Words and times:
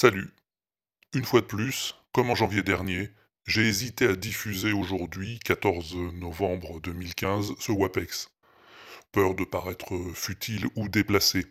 Salut. 0.00 0.32
Une 1.12 1.24
fois 1.24 1.40
de 1.40 1.46
plus, 1.46 1.96
comme 2.12 2.30
en 2.30 2.36
janvier 2.36 2.62
dernier, 2.62 3.10
j'ai 3.48 3.66
hésité 3.66 4.06
à 4.06 4.14
diffuser 4.14 4.70
aujourd'hui, 4.70 5.40
14 5.44 5.96
novembre 6.14 6.80
2015, 6.80 7.54
ce 7.58 7.72
WAPEX. 7.72 8.30
Peur 9.10 9.34
de 9.34 9.42
paraître 9.42 9.92
futile 10.14 10.66
ou 10.76 10.88
déplacé. 10.88 11.46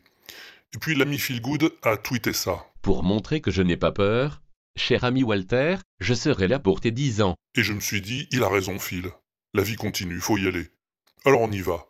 Et 0.74 0.78
puis 0.80 0.96
l'ami 0.96 1.18
Feelgood 1.18 1.74
a 1.84 1.98
tweeté 1.98 2.32
ça. 2.32 2.66
Pour 2.82 3.04
montrer 3.04 3.42
que 3.42 3.52
je 3.52 3.62
n'ai 3.62 3.76
pas 3.76 3.92
peur, 3.92 4.42
cher 4.78 5.04
ami 5.04 5.24
Walter, 5.24 5.76
je 6.00 6.14
serai 6.14 6.48
là 6.48 6.58
pour 6.58 6.80
tes 6.80 6.92
10 6.92 7.24
ans. 7.24 7.36
Et 7.56 7.64
je 7.64 7.74
me 7.74 7.82
suis 7.82 8.00
dit, 8.00 8.30
il 8.32 8.44
a 8.44 8.50
raison 8.50 8.80
Phil. 8.80 9.10
La 9.56 9.62
vie 9.62 9.76
continue, 9.76 10.22
faut 10.22 10.38
y 10.38 10.48
aller. 10.48 10.70
Alors 11.26 11.42
on 11.42 11.52
y 11.52 11.60
va. 11.60 11.88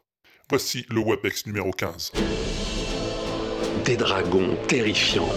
Voici 0.50 0.88
le 0.90 1.02
WAPEX 1.02 1.46
numéro 1.46 1.70
15. 1.70 2.14
Des 3.86 3.96
dragons 3.96 4.58
terrifiants, 4.68 5.30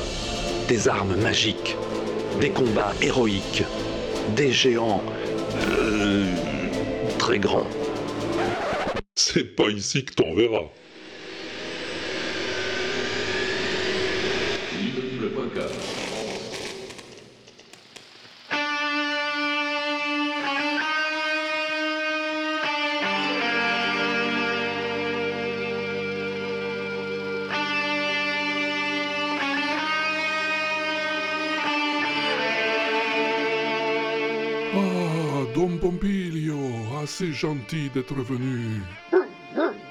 des 0.71 0.87
armes 0.87 1.17
magiques, 1.17 1.77
des 2.41 2.51
combats 2.51 2.95
héroïques, 3.03 3.65
des 4.37 4.53
géants 4.53 5.03
euh, 5.69 6.25
très 7.19 7.41
grands. 7.41 7.67
C'est 9.17 9.57
pas 9.57 9.69
ici 9.69 10.05
que 10.05 10.15
t'en 10.15 10.33
verras. 10.33 10.69
Gentil 37.33 37.91
d'être 37.91 38.15
venu. 38.15 38.81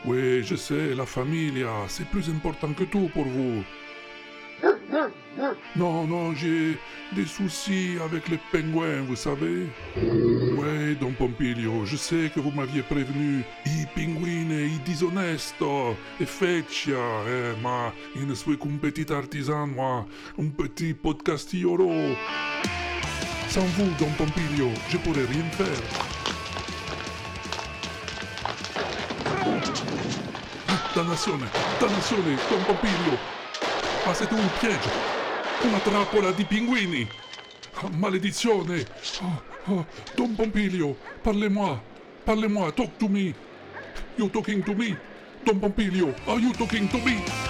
Oui, 0.05 0.43
je 0.43 0.55
sais, 0.55 0.95
la 0.95 1.05
familia, 1.05 1.71
c'est 1.87 2.07
plus 2.07 2.29
important 2.29 2.73
que 2.73 2.83
tout 2.85 3.09
pour 3.13 3.25
vous. 3.25 3.63
Non, 5.75 6.05
non, 6.07 6.33
j'ai 6.33 6.77
des 7.15 7.25
soucis 7.25 7.97
avec 8.03 8.27
les 8.27 8.39
pingouins, 8.51 9.01
vous 9.07 9.15
savez. 9.15 9.67
Oui, 9.95 10.95
Don 10.99 11.11
Pompilio, 11.11 11.85
je 11.85 11.95
sais 11.95 12.31
que 12.33 12.39
vous 12.39 12.51
m'aviez 12.51 12.81
prévenu. 12.81 13.43
I 13.65 13.85
pinguini, 13.95 14.75
i 14.75 14.79
disonesto, 14.83 15.95
e 16.19 16.25
feccia, 16.25 16.97
eh, 17.27 17.61
ma 17.61 17.93
je 18.15 18.25
ne 18.25 18.33
suis 18.33 18.57
qu'un 18.57 18.77
petit 18.81 19.11
artisan, 19.13 19.67
moi, 19.67 20.05
un 20.37 20.47
petit 20.47 20.93
podcastilloro. 20.93 22.15
Sans 23.47 23.65
vous, 23.77 23.91
Don 23.99 24.11
Pompilio, 24.17 24.69
je 24.89 24.97
pourrais 24.97 25.25
rien 25.25 25.45
faire. 25.51 26.18
Dannazione, 30.99 31.49
dannazione, 31.79 32.37
Don 32.49 32.61
Pompilio. 32.65 33.17
Ma 34.05 34.13
siete 34.13 34.33
un 34.33 34.49
piège, 34.59 34.89
una 35.61 35.77
trappola 35.77 36.31
di 36.31 36.43
pinguini. 36.43 37.07
Ah, 37.75 37.87
Maledizione. 37.89 38.85
Oh, 39.21 39.41
oh, 39.67 39.85
Don 40.15 40.35
Pompilio, 40.35 40.97
parlez-moi, 41.21 41.79
parlez-moi, 42.25 42.73
talk 42.73 42.97
to 42.97 43.07
me. 43.07 43.33
You 44.17 44.29
talking 44.29 44.61
to 44.65 44.73
me? 44.73 44.97
Don 45.45 45.57
Pompilio, 45.57 46.13
are 46.25 46.37
you 46.37 46.51
talking 46.51 46.89
to 46.89 46.97
me? 46.97 47.48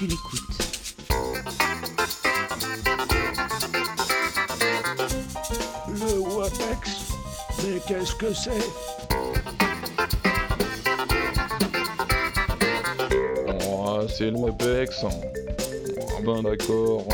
Tu 0.00 0.06
l'écoutes 0.06 0.40
Le 5.88 6.18
WAPEX 6.20 7.12
Mais 7.62 7.80
qu'est-ce 7.86 8.14
que 8.14 8.32
c'est? 8.32 8.50
Oh, 13.68 14.00
c'est 14.08 14.30
le 14.30 14.38
WAPEX. 14.38 15.04
Ah 15.04 16.22
ben 16.24 16.42
d'accord. 16.44 17.04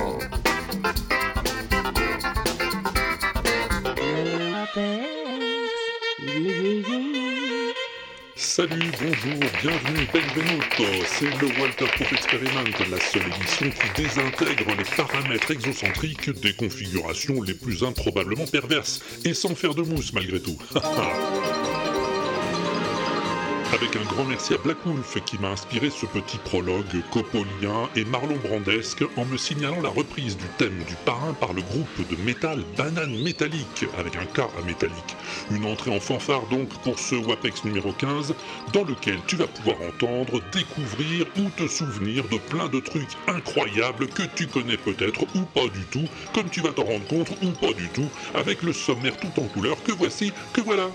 Salut, 8.56 8.91
bonjour, 8.99 9.39
bienvenue, 9.61 10.09
benvenuto. 10.15 11.05
C'est 11.05 11.27
le 11.27 11.61
Walter 11.61 11.84
Proof 11.94 12.11
Experiment, 12.11 12.65
la 12.91 12.99
seule 12.99 13.31
émission 13.37 13.69
qui 13.69 14.03
désintègre 14.03 14.75
les 14.78 14.97
paramètres 14.97 15.50
exocentriques 15.50 16.31
des 16.41 16.55
configurations 16.55 17.43
les 17.43 17.53
plus 17.53 17.84
improbablement 17.84 18.47
perverses, 18.47 19.03
et 19.27 19.34
sans 19.34 19.55
faire 19.55 19.75
de 19.75 19.83
mousse 19.83 20.15
malgré 20.15 20.41
tout. 20.41 20.56
Avec 23.76 23.94
un 23.94 24.04
grand 24.04 24.25
merci 24.25 24.54
à 24.54 24.56
Black 24.56 24.78
Wolf 24.87 25.22
qui 25.26 25.37
m'a 25.37 25.50
inspiré 25.50 25.91
ce 25.91 26.06
petit 26.06 26.38
prologue 26.38 27.03
copolien 27.12 27.91
et 27.94 28.06
Marlon 28.06 28.38
Brandesque 28.42 29.04
en 29.19 29.26
me 29.26 29.37
signalant 29.37 29.82
la 29.82 29.91
reprise 29.91 30.38
du 30.38 30.47
thème 30.56 30.82
du 30.88 30.94
parrain 31.04 31.34
par 31.34 31.53
le 31.53 31.60
groupe 31.60 32.09
de 32.09 32.16
métal 32.22 32.64
Banane 32.78 33.22
Métallique, 33.22 33.84
avec 33.98 34.16
un 34.16 34.25
K 34.25 34.48
à 34.59 34.62
métallique. 34.64 35.16
Une 35.50 35.66
entrée 35.66 35.94
en 35.94 36.00
fanfare 36.00 36.47
donc 36.47 36.70
pour 36.84 36.98
ce 36.98 37.16
WAPEX 37.16 37.64
numéro 37.64 37.92
15, 37.92 38.34
dans 38.72 38.84
lequel 38.84 39.19
tu 39.26 39.37
vas 39.37 39.47
pouvoir 39.47 39.76
entendre, 39.82 40.41
découvrir 40.53 41.26
ou 41.37 41.50
te 41.50 41.69
souvenir 41.69 42.25
de 42.28 42.38
plein 42.38 42.69
de 42.69 42.81
trucs 42.81 43.10
incroyables 43.26 44.06
que 44.06 44.22
tu 44.34 44.47
connais 44.47 44.78
peut-être 44.78 45.20
ou 45.34 45.43
pas 45.54 45.69
du 45.69 45.84
tout, 45.91 46.08
comme 46.32 46.48
tu 46.48 46.62
vas 46.62 46.70
t'en 46.70 46.84
rendre 46.84 47.06
compte 47.08 47.31
ou 47.43 47.50
pas 47.50 47.75
du 47.75 47.91
tout, 47.91 48.08
avec 48.34 48.62
le 48.62 48.72
sommaire 48.72 49.19
tout 49.19 49.38
en 49.38 49.44
couleur 49.48 49.76
que 49.82 49.93
voici, 49.93 50.32
que 50.54 50.62
voilà. 50.62 50.88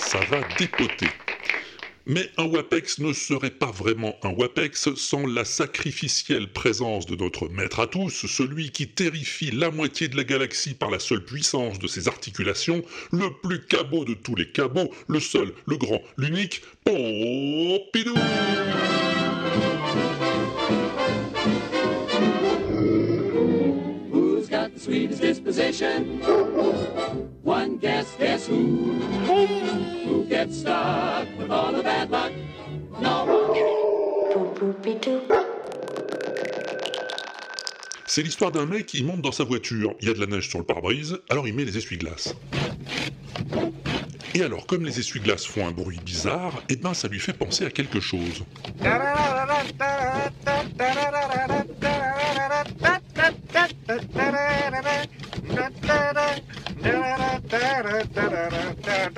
Ça 0.00 0.24
va 0.24 0.42
dépoter. 0.58 1.06
Mais 2.06 2.30
un 2.38 2.46
WAPEX 2.46 2.98
ne 2.98 3.12
serait 3.12 3.50
pas 3.50 3.70
vraiment 3.70 4.16
un 4.22 4.30
WAPEX 4.30 4.94
sans 4.96 5.26
la 5.26 5.44
sacrificielle 5.44 6.50
présence 6.52 7.06
de 7.06 7.14
notre 7.14 7.48
maître 7.48 7.78
à 7.80 7.86
tous, 7.86 8.26
celui 8.26 8.70
qui 8.70 8.88
terrifie 8.88 9.50
la 9.50 9.70
moitié 9.70 10.08
de 10.08 10.16
la 10.16 10.24
galaxie 10.24 10.74
par 10.74 10.90
la 10.90 10.98
seule 10.98 11.24
puissance 11.24 11.78
de 11.78 11.86
ses 11.86 12.08
articulations, 12.08 12.82
le 13.12 13.28
plus 13.42 13.64
cabot 13.66 14.04
de 14.04 14.14
tous 14.14 14.34
les 14.34 14.50
cabots, 14.50 14.90
le 15.06 15.20
seul, 15.20 15.52
le 15.66 15.76
grand, 15.76 16.00
l'unique, 16.16 16.62
Pompidou 16.84 18.14
disposition? 25.20 26.20
One 27.42 27.78
guess, 27.78 28.06
guess 28.18 28.46
who? 28.46 28.92
Who 30.06 30.24
gets 30.24 30.58
stuck 30.60 31.28
with 31.38 31.50
all 31.50 31.72
the 31.72 31.82
bad 31.82 32.10
luck? 32.10 32.32
No 33.00 33.24
one. 33.24 33.80
C'est 38.06 38.22
l'histoire 38.22 38.52
d'un 38.52 38.66
mec, 38.66 38.92
il 38.92 39.06
monte 39.06 39.22
dans 39.22 39.32
sa 39.32 39.44
voiture, 39.44 39.94
il 40.00 40.08
y 40.08 40.10
a 40.10 40.14
de 40.14 40.20
la 40.20 40.26
neige 40.26 40.48
sur 40.48 40.58
le 40.58 40.64
pare-brise, 40.64 41.18
alors 41.30 41.48
il 41.48 41.54
met 41.54 41.64
les 41.64 41.78
essuie-glaces. 41.78 42.34
Et 44.34 44.42
alors, 44.42 44.66
comme 44.66 44.84
les 44.84 44.98
essuie-glaces 44.98 45.46
font 45.46 45.66
un 45.66 45.72
bruit 45.72 45.98
bizarre, 46.04 46.62
eh 46.68 46.76
ben 46.76 46.94
ça 46.94 47.08
lui 47.08 47.18
fait 47.18 47.32
penser 47.32 47.64
à 47.64 47.70
quelque 47.70 48.00
chose. 48.00 48.44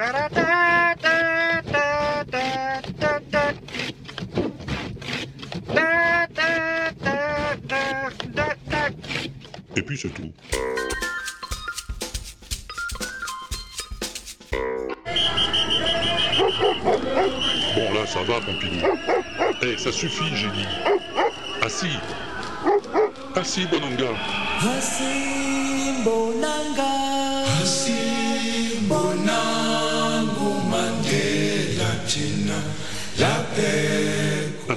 Et 0.02 0.04
puis 9.82 9.96
c'est 9.96 10.08
tout. 10.08 10.32
Bon 17.75 17.93
là 17.94 18.06
ça 18.06 18.22
va 18.25 18.40
Pompidou. 18.40 18.84
Eh 19.62 19.78
ça 19.78 19.93
suffit 19.93 20.34
j'ai 20.34 20.49
dit. 20.49 20.66
Assis. 21.62 21.96
Assis 23.37 23.66
bonanga. 23.66 24.10
Assis 24.76 26.02
bon 26.04 26.31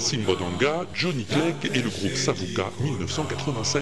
Assim 0.06 0.20
Bonanga, 0.20 0.86
Johnny 0.94 1.26
Clegg 1.26 1.56
et 1.74 1.82
le 1.82 1.90
groupe 1.90 2.14
Savuka 2.14 2.66
1987. 2.80 3.82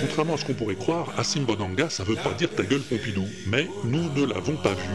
Contrairement 0.00 0.34
à 0.34 0.38
ce 0.38 0.44
qu'on 0.44 0.54
pourrait 0.54 0.74
croire, 0.74 1.06
Assim 1.16 1.42
Bonanga, 1.42 1.88
ça 1.88 2.02
veut 2.02 2.16
pas 2.16 2.32
dire 2.32 2.50
ta 2.50 2.64
gueule 2.64 2.80
Pompidou, 2.80 3.26
mais 3.46 3.68
nous 3.84 4.10
ne 4.12 4.24
l'avons 4.24 4.56
pas 4.56 4.74
vu. 4.74 4.88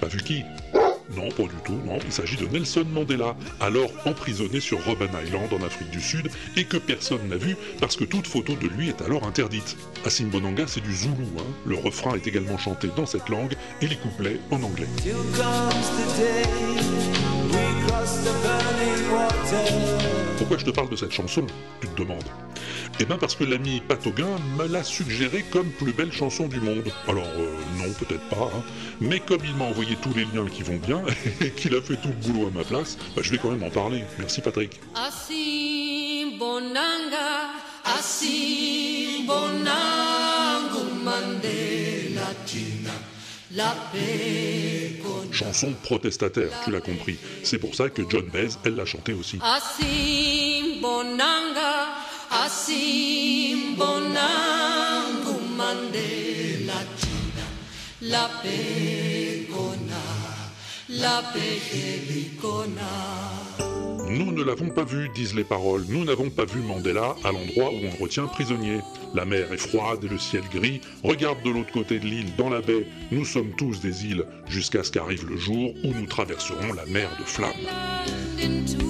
Pas 0.00 0.06
vu 0.06 0.22
qui? 0.22 0.44
Pas 1.32 1.42
du 1.44 1.56
tout, 1.64 1.78
non, 1.86 1.98
il 2.04 2.12
s'agit 2.12 2.36
de 2.36 2.46
Nelson 2.46 2.84
Mandela, 2.92 3.36
alors 3.60 3.90
emprisonné 4.04 4.60
sur 4.60 4.84
Robben 4.84 5.10
Island 5.24 5.52
en 5.52 5.64
Afrique 5.64 5.90
du 5.90 6.00
Sud, 6.00 6.30
et 6.56 6.64
que 6.64 6.76
personne 6.76 7.28
n'a 7.28 7.36
vu 7.36 7.56
parce 7.80 7.96
que 7.96 8.04
toute 8.04 8.26
photo 8.26 8.54
de 8.54 8.68
lui 8.68 8.88
est 8.88 9.02
alors 9.02 9.24
interdite. 9.26 9.76
Assim 10.04 10.26
Bonanga, 10.26 10.66
c'est 10.66 10.80
du 10.80 10.94
zoulou, 10.94 11.28
hein. 11.38 11.44
le 11.66 11.76
refrain 11.76 12.14
est 12.14 12.26
également 12.26 12.58
chanté 12.58 12.88
dans 12.96 13.06
cette 13.06 13.28
langue, 13.28 13.54
et 13.80 13.86
les 13.86 13.96
couplets 13.96 14.40
en 14.50 14.62
anglais. 14.62 14.88
Pourquoi 20.38 20.58
je 20.58 20.64
te 20.64 20.70
parle 20.70 20.90
de 20.90 20.96
cette 20.96 21.12
chanson? 21.12 21.46
Tu 21.80 21.88
te 21.88 22.00
demandes. 22.00 22.51
Eh 23.00 23.04
bien 23.04 23.16
parce 23.18 23.34
que 23.34 23.44
l'ami 23.44 23.80
Patoguin 23.86 24.38
me 24.58 24.66
l'a 24.66 24.82
suggéré 24.82 25.44
comme 25.50 25.70
plus 25.70 25.92
belle 25.92 26.12
chanson 26.12 26.48
du 26.48 26.60
monde. 26.60 26.84
Alors 27.08 27.26
euh, 27.38 27.56
non, 27.78 27.92
peut-être 27.92 28.28
pas, 28.28 28.50
hein. 28.54 28.62
mais 29.00 29.20
comme 29.20 29.42
il 29.44 29.54
m'a 29.56 29.64
envoyé 29.64 29.96
tous 29.96 30.14
les 30.14 30.24
liens 30.24 30.46
qui 30.50 30.62
vont 30.62 30.76
bien 30.76 31.02
et 31.40 31.50
qu'il 31.50 31.74
a 31.74 31.82
fait 31.82 31.96
tout 31.96 32.08
le 32.08 32.32
boulot 32.32 32.48
à 32.48 32.50
ma 32.50 32.64
place, 32.64 32.98
bah, 33.16 33.22
je 33.22 33.30
vais 33.30 33.38
quand 33.38 33.50
même 33.50 33.62
en 33.62 33.70
parler. 33.70 34.04
Merci 34.18 34.40
Patrick. 34.40 34.80
Bonanga, 36.38 37.50
Mandela 41.04 42.32
tina, 42.46 42.90
la 43.52 43.74
Chanson 45.32 45.72
protestataire, 45.82 46.50
tu 46.64 46.70
l'as 46.70 46.80
compris. 46.80 47.16
C'est 47.42 47.58
pour 47.58 47.74
ça 47.74 47.88
que 47.88 48.02
John 48.08 48.26
Baez, 48.32 48.50
elle 48.64 48.76
l'a 48.76 48.84
chanté 48.84 49.12
aussi. 49.12 49.38
Mandela. 55.56 56.72
Nous 64.08 64.32
ne 64.32 64.42
l'avons 64.42 64.70
pas 64.70 64.84
vu, 64.84 65.10
disent 65.14 65.34
les 65.34 65.44
paroles. 65.44 65.84
Nous 65.90 66.04
n'avons 66.04 66.30
pas 66.30 66.46
vu 66.46 66.60
Mandela 66.60 67.14
à 67.22 67.32
l'endroit 67.32 67.70
où 67.70 67.80
on 67.86 68.02
retient 68.02 68.26
prisonnier. 68.26 68.80
La 69.14 69.26
mer 69.26 69.52
est 69.52 69.58
froide 69.58 70.02
et 70.02 70.08
le 70.08 70.18
ciel 70.18 70.42
gris. 70.50 70.80
Regarde 71.04 71.42
de 71.42 71.50
l'autre 71.50 71.72
côté 71.72 71.98
de 71.98 72.06
l'île, 72.06 72.34
dans 72.36 72.48
la 72.48 72.62
baie. 72.62 72.86
Nous 73.10 73.26
sommes 73.26 73.54
tous 73.56 73.80
des 73.80 74.06
îles, 74.06 74.24
jusqu'à 74.48 74.82
ce 74.82 74.90
qu'arrive 74.90 75.28
le 75.28 75.36
jour 75.36 75.74
où 75.84 75.92
nous 75.92 76.06
traverserons 76.06 76.72
la 76.72 76.86
mer 76.86 77.10
de 77.18 77.24
flammes. 77.24 78.81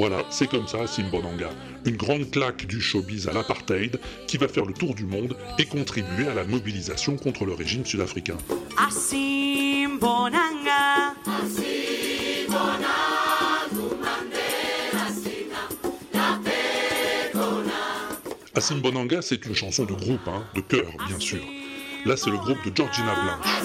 Voilà, 0.00 0.24
c'est 0.30 0.48
comme 0.48 0.66
ça, 0.66 0.86
Simbonanga. 0.86 1.50
Une 1.84 1.96
grande 1.96 2.30
claque 2.30 2.64
du 2.64 2.80
showbiz 2.80 3.28
à 3.28 3.34
l'apartheid 3.34 4.00
qui 4.26 4.38
va 4.38 4.48
faire 4.48 4.64
le 4.64 4.72
tour 4.72 4.94
du 4.94 5.04
monde 5.04 5.36
et 5.58 5.66
contribuer 5.66 6.26
à 6.26 6.32
la 6.32 6.44
mobilisation 6.44 7.18
contre 7.18 7.44
le 7.44 7.52
régime 7.52 7.84
sud-africain. 7.84 8.38
Assim 8.78 9.98
bonanga 10.00 11.12
Asimbonanga, 18.54 19.20
c'est 19.20 19.44
une 19.44 19.54
chanson 19.54 19.84
de 19.84 19.92
groupe, 19.92 20.26
hein, 20.28 20.46
de 20.54 20.62
chœur, 20.62 20.90
bien 21.08 21.20
sûr. 21.20 21.42
Là, 22.06 22.16
c'est 22.16 22.30
le 22.30 22.38
groupe 22.38 22.64
de 22.64 22.74
Georgina 22.74 23.14
Blanche. 23.14 23.60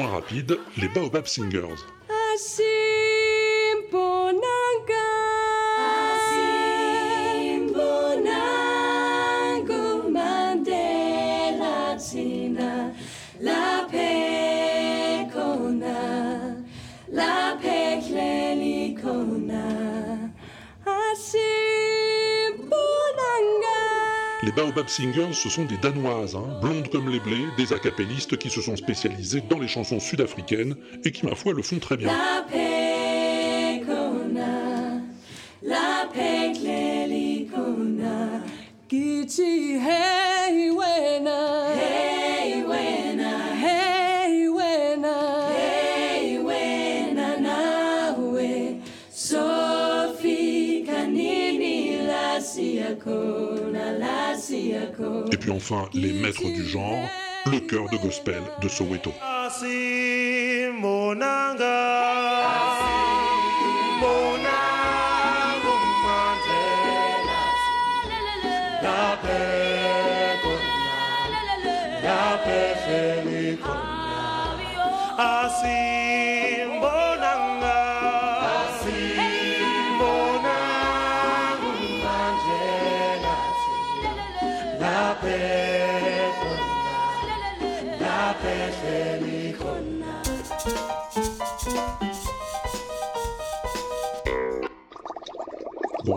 Moins 0.00 0.12
rapides, 0.12 0.58
les 0.78 0.88
Baobab 0.88 1.26
Singers. 1.26 1.84
Baobab 24.70 24.88
Singers, 24.88 25.32
ce 25.32 25.48
sont 25.48 25.64
des 25.64 25.78
Danoises, 25.78 26.36
hein, 26.36 26.46
blondes 26.62 26.88
comme 26.90 27.08
les 27.10 27.18
blés, 27.18 27.48
des 27.56 27.72
acapellistes 27.72 28.36
qui 28.36 28.50
se 28.50 28.62
sont 28.62 28.76
spécialisées 28.76 29.40
dans 29.40 29.58
les 29.58 29.66
chansons 29.66 29.98
sud-africaines 29.98 30.76
et 31.04 31.10
qui, 31.10 31.26
ma 31.26 31.34
foi, 31.34 31.54
le 31.54 31.62
font 31.62 31.80
très 31.80 31.96
bien. 31.96 32.12
Puis 55.40 55.50
enfin, 55.50 55.88
les 55.94 56.12
maîtres 56.12 56.44
du 56.44 56.64
genre, 56.64 57.08
le 57.46 57.58
chœur 57.60 57.88
de 57.90 57.96
gospel 57.96 58.42
de 58.62 58.68
Soweto. 58.68 59.12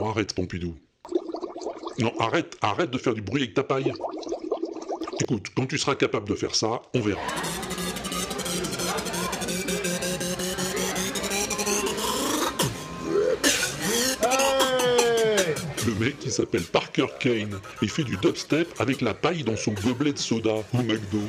Arrête, 0.06 0.34
Pompidou. 0.34 0.76
Non, 2.00 2.12
arrête, 2.20 2.58
arrête 2.62 2.92
de 2.92 2.98
faire 2.98 3.14
du 3.14 3.22
bruit 3.22 3.44
avec 3.44 3.54
ta 3.54 3.64
paille. 3.64 3.94
Écoute, 5.22 5.48
quand 5.56 5.66
tu 5.66 5.78
seras 5.78 5.96
capable 5.96 6.28
de 6.28 6.36
faire 6.36 6.56
ça, 6.56 6.82
on 6.94 7.00
verra. 7.00 7.22
Le 15.86 15.96
mec 16.00 16.20
qui 16.20 16.32
s'appelle 16.32 16.64
Parker 16.64 17.08
Kane, 17.20 17.60
il 17.82 17.90
fait 17.90 18.04
du 18.04 18.18
dubstep 18.18 18.68
avec 18.80 19.00
la 19.00 19.14
paille 19.14 19.44
dans 19.44 19.56
son 19.56 19.72
gobelet 19.72 20.14
de 20.14 20.20
soda 20.20 20.56
au 20.74 20.78
McDo. 20.84 21.22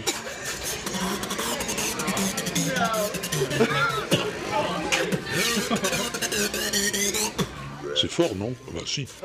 Fort, 8.14 8.36
non 8.36 8.54
Bah 8.72 8.80
si. 8.86 9.08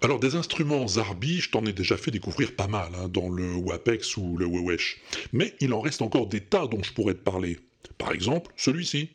Alors 0.00 0.20
des 0.20 0.36
instruments 0.36 0.86
Zarbi, 0.86 1.40
je 1.40 1.50
t'en 1.50 1.66
ai 1.66 1.72
déjà 1.72 1.96
fait 1.96 2.12
découvrir 2.12 2.54
pas 2.54 2.68
mal 2.68 2.92
hein, 2.94 3.08
dans 3.08 3.28
le 3.28 3.56
WAPEX 3.56 4.16
ou 4.18 4.36
le 4.36 4.46
Wewesh. 4.46 5.00
Mais 5.32 5.56
il 5.58 5.72
en 5.72 5.80
reste 5.80 6.00
encore 6.00 6.28
des 6.28 6.42
tas 6.42 6.68
dont 6.68 6.80
je 6.84 6.92
pourrais 6.92 7.14
te 7.14 7.24
parler. 7.24 7.58
Par 7.98 8.12
exemple, 8.12 8.52
celui-ci. 8.56 9.10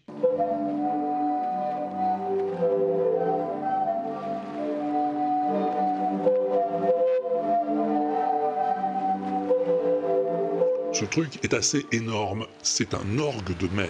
Truc 11.13 11.43
est 11.43 11.53
assez 11.53 11.85
énorme, 11.91 12.47
c'est 12.63 12.95
un 12.95 13.19
orgue 13.19 13.55
de 13.57 13.67
mer. 13.67 13.87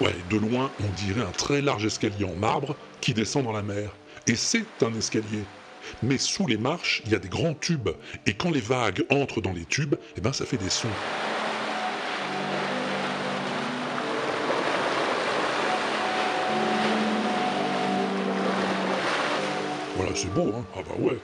Ouais, 0.00 0.14
de 0.30 0.36
loin, 0.36 0.70
on 0.78 0.88
dirait 1.04 1.26
un 1.26 1.32
très 1.32 1.60
large 1.60 1.84
escalier 1.84 2.24
en 2.24 2.36
marbre 2.36 2.76
qui 3.00 3.14
descend 3.14 3.42
dans 3.42 3.50
la 3.50 3.64
mer. 3.64 3.90
Et 4.28 4.36
c'est 4.36 4.80
un 4.80 4.94
escalier. 4.94 5.42
Mais 6.04 6.18
sous 6.18 6.46
les 6.46 6.56
marches, 6.56 7.02
il 7.04 7.10
y 7.10 7.14
a 7.16 7.18
des 7.18 7.28
grands 7.28 7.54
tubes. 7.54 7.90
Et 8.26 8.34
quand 8.34 8.52
les 8.52 8.60
vagues 8.60 9.04
entrent 9.10 9.40
dans 9.40 9.52
les 9.52 9.64
tubes, 9.64 9.96
eh 10.16 10.20
ben 10.20 10.32
ça 10.32 10.46
fait 10.46 10.56
des 10.56 10.70
sons. 10.70 10.86
Voilà, 19.96 20.14
c'est 20.14 20.32
beau, 20.34 20.48
hein 20.54 20.64
Ah 20.76 20.80
bah 20.86 20.94
ouais. 21.00 21.18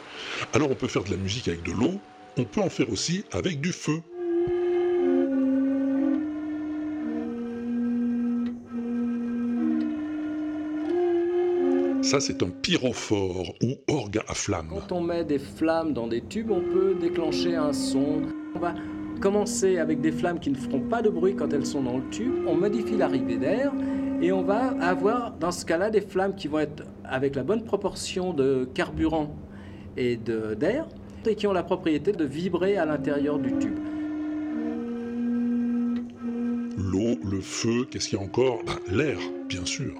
Alors 0.54 0.70
on 0.70 0.74
peut 0.74 0.88
faire 0.88 1.04
de 1.04 1.10
la 1.10 1.16
musique 1.16 1.48
avec 1.48 1.62
de 1.62 1.72
l'eau, 1.72 2.00
on 2.38 2.44
peut 2.44 2.60
en 2.60 2.70
faire 2.70 2.90
aussi 2.90 3.24
avec 3.32 3.60
du 3.60 3.72
feu. 3.72 4.00
Ça, 12.02 12.20
c'est 12.20 12.42
un 12.42 12.50
pyrophore 12.50 13.54
ou 13.62 13.74
orgue 13.88 14.20
à 14.26 14.34
flamme. 14.34 14.68
Quand 14.68 14.92
on 14.92 15.00
met 15.00 15.24
des 15.24 15.38
flammes 15.38 15.94
dans 15.94 16.08
des 16.08 16.20
tubes, 16.20 16.50
on 16.50 16.60
peut 16.60 16.94
déclencher 16.94 17.54
un 17.54 17.72
son. 17.72 18.22
On 18.54 18.58
va 18.58 18.74
commencer 19.20 19.78
avec 19.78 20.00
des 20.00 20.12
flammes 20.12 20.40
qui 20.40 20.50
ne 20.50 20.56
feront 20.56 20.80
pas 20.80 21.00
de 21.00 21.08
bruit 21.08 21.36
quand 21.36 21.52
elles 21.52 21.64
sont 21.64 21.82
dans 21.82 21.98
le 21.98 22.08
tube. 22.10 22.34
On 22.46 22.56
modifie 22.56 22.96
l'arrivée 22.96 23.36
d'air 23.36 23.72
et 24.20 24.32
on 24.32 24.42
va 24.42 24.74
avoir 24.80 25.32
dans 25.38 25.52
ce 25.52 25.64
cas-là 25.64 25.90
des 25.90 26.00
flammes 26.00 26.34
qui 26.34 26.48
vont 26.48 26.58
être 26.58 26.82
avec 27.12 27.36
la 27.36 27.44
bonne 27.44 27.62
proportion 27.62 28.32
de 28.32 28.68
carburant 28.74 29.36
et 29.96 30.16
d'air 30.16 30.88
et 31.26 31.36
qui 31.36 31.46
ont 31.46 31.52
la 31.52 31.62
propriété 31.62 32.10
de 32.10 32.24
vibrer 32.24 32.76
à 32.78 32.86
l'intérieur 32.86 33.38
du 33.38 33.52
tube. 33.58 33.78
L'eau, 36.76 37.18
le 37.22 37.40
feu, 37.40 37.86
qu'est-ce 37.90 38.08
qu'il 38.08 38.18
y 38.18 38.20
a 38.20 38.24
encore? 38.24 38.60
Bah, 38.66 38.72
L'air, 38.90 39.18
bien 39.48 39.64
sûr. 39.64 39.92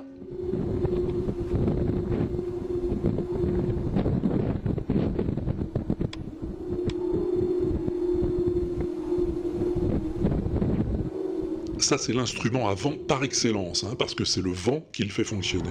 Ça, 11.78 11.99
c'est 11.99 12.12
l'instrument 12.14 12.69
à 12.71 12.75
vent 12.75 12.95
par 13.07 13.23
excellence, 13.23 13.85
hein, 13.85 13.95
parce 13.99 14.14
que 14.14 14.25
c'est 14.25 14.40
le 14.40 14.52
vent 14.52 14.87
qui 14.92 15.02
le 15.02 15.11
fait 15.11 15.25
fonctionner. 15.25 15.69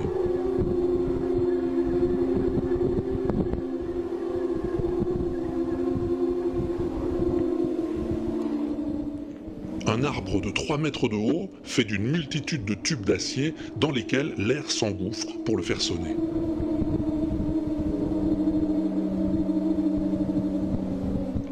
Un 9.87 10.03
arbre 10.03 10.41
de 10.41 10.51
3 10.71 10.77
mètres 10.77 11.09
de 11.09 11.17
haut 11.17 11.51
fait 11.63 11.83
d'une 11.83 12.09
multitude 12.09 12.63
de 12.63 12.75
tubes 12.75 13.03
d'acier 13.03 13.53
dans 13.75 13.91
lesquels 13.91 14.33
l'air 14.37 14.71
s'engouffre 14.71 15.27
pour 15.43 15.57
le 15.57 15.63
faire 15.63 15.81
sonner. 15.81 16.15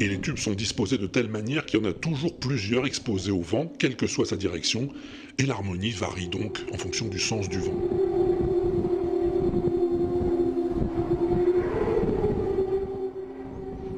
Et 0.00 0.08
les 0.08 0.22
tubes 0.22 0.38
sont 0.38 0.54
disposés 0.54 0.96
de 0.96 1.06
telle 1.06 1.28
manière 1.28 1.66
qu'il 1.66 1.80
y 1.80 1.82
en 1.82 1.90
a 1.90 1.92
toujours 1.92 2.34
plusieurs 2.34 2.86
exposés 2.86 3.30
au 3.30 3.42
vent, 3.42 3.70
quelle 3.78 3.94
que 3.94 4.06
soit 4.06 4.24
sa 4.24 4.36
direction, 4.36 4.88
et 5.36 5.42
l'harmonie 5.42 5.90
varie 5.90 6.28
donc 6.28 6.58
en 6.72 6.78
fonction 6.78 7.06
du 7.06 7.18
sens 7.18 7.50
du 7.50 7.58
vent. 7.58 8.29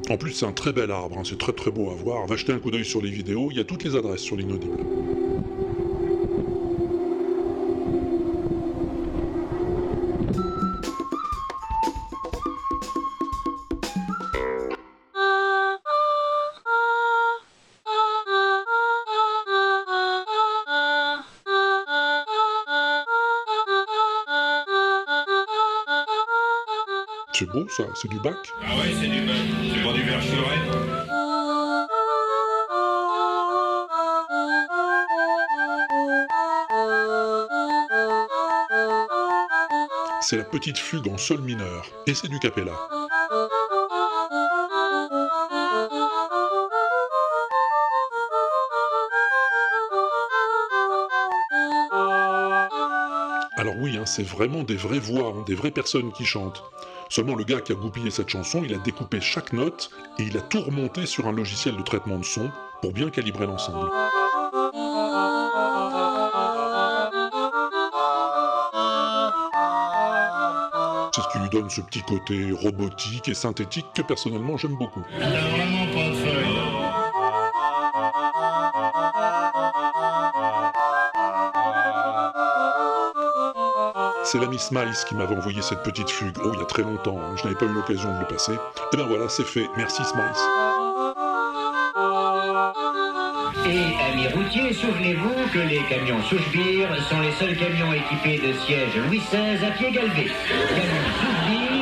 En 0.09 0.17
plus, 0.17 0.33
c'est 0.33 0.45
un 0.45 0.51
très 0.51 0.73
bel 0.73 0.91
arbre, 0.91 1.17
hein, 1.17 1.23
c'est 1.23 1.37
très 1.37 1.53
très 1.53 1.71
beau 1.71 1.89
à 1.89 1.93
voir. 1.93 2.27
Va 2.27 2.35
jeter 2.35 2.51
un 2.51 2.59
coup 2.59 2.71
d'œil 2.71 2.85
sur 2.85 3.01
les 3.01 3.09
vidéos, 3.09 3.49
il 3.51 3.57
y 3.57 3.61
a 3.61 3.63
toutes 3.63 3.83
les 3.83 3.95
adresses 3.95 4.21
sur 4.21 4.35
l'inaudible. 4.35 4.77
Ça, 27.73 27.85
c'est 27.95 28.07
du 28.07 28.19
bac 28.19 28.53
Ah 28.61 28.75
ouais, 28.77 28.93
c'est 29.01 29.07
du 29.07 29.21
bac. 29.21 29.35
C'est 29.73 29.83
pas 29.83 29.93
du 29.93 30.03
verre 30.03 30.21
C'est 40.21 40.37
la 40.37 40.43
petite 40.43 40.77
fugue 40.77 41.07
en 41.07 41.17
sol 41.17 41.41
mineur, 41.41 41.87
et 42.05 42.13
c'est 42.13 42.27
du 42.27 42.37
capella. 42.39 42.73
Alors 53.57 53.75
oui, 53.79 53.97
hein, 53.97 54.05
c'est 54.05 54.23
vraiment 54.23 54.61
des 54.61 54.75
vraies 54.75 54.99
voix, 54.99 55.33
hein, 55.35 55.43
des 55.47 55.55
vraies 55.55 55.71
personnes 55.71 56.11
qui 56.11 56.25
chantent. 56.25 56.63
Seulement 57.13 57.35
le 57.35 57.43
gars 57.43 57.61
qui 57.61 57.71
a 57.71 57.75
goupillé 57.75 58.09
cette 58.09 58.29
chanson, 58.29 58.63
il 58.65 58.73
a 58.73 58.79
découpé 58.79 59.21
chaque 59.21 59.53
note 59.53 59.91
et 60.17 60.23
il 60.23 60.35
a 60.35 60.41
tout 60.41 60.61
remonté 60.61 61.05
sur 61.05 61.27
un 61.27 61.31
logiciel 61.31 61.77
de 61.77 61.83
traitement 61.83 62.17
de 62.17 62.25
son 62.25 62.49
pour 62.81 62.91
bien 62.91 63.11
calibrer 63.11 63.45
l'ensemble. 63.45 63.87
C'est 71.13 71.21
ce 71.21 71.27
qui 71.31 71.37
lui 71.37 71.49
donne 71.51 71.69
ce 71.69 71.81
petit 71.81 72.01
côté 72.01 72.51
robotique 72.51 73.29
et 73.29 73.35
synthétique 73.35 73.85
que 73.93 74.01
personnellement 74.01 74.57
j'aime 74.57 74.75
beaucoup. 74.75 75.03
T'as 75.19 75.29
vraiment 75.29 75.85
pas 75.93 76.09
de. 76.09 76.82
C'est 84.25 84.39
l'ami 84.39 84.57
Smiles 84.57 84.93
qui 85.07 85.15
m'avait 85.15 85.35
envoyé 85.35 85.61
cette 85.61 85.83
petite 85.83 86.09
fugue. 86.09 86.37
Oh, 86.43 86.51
il 86.53 86.59
y 86.59 86.61
a 86.61 86.65
très 86.65 86.81
longtemps, 86.83 87.19
hein, 87.19 87.35
je 87.35 87.43
n'avais 87.43 87.55
pas 87.55 87.65
eu 87.65 87.73
l'occasion 87.73 88.13
de 88.13 88.19
le 88.19 88.25
passer. 88.25 88.53
Et 88.53 88.97
ben 88.97 89.05
voilà, 89.05 89.27
c'est 89.27 89.43
fait. 89.43 89.69
Merci 89.75 90.03
Smiles. 90.05 90.23
Et 93.65 93.95
amis 94.11 94.27
routiers, 94.33 94.73
souvenez-vous 94.73 95.49
que 95.53 95.59
les 95.59 95.81
camions 95.89 96.21
Souchebir 96.23 96.89
sont 97.09 97.19
les 97.21 97.31
seuls 97.33 97.57
camions 97.57 97.93
équipés 97.93 98.37
de 98.47 98.53
sièges 98.59 98.95
Louis 99.07 99.19
XVI 99.19 99.65
à 99.65 99.71
pied 99.71 99.91
Souchebir, 99.91 101.72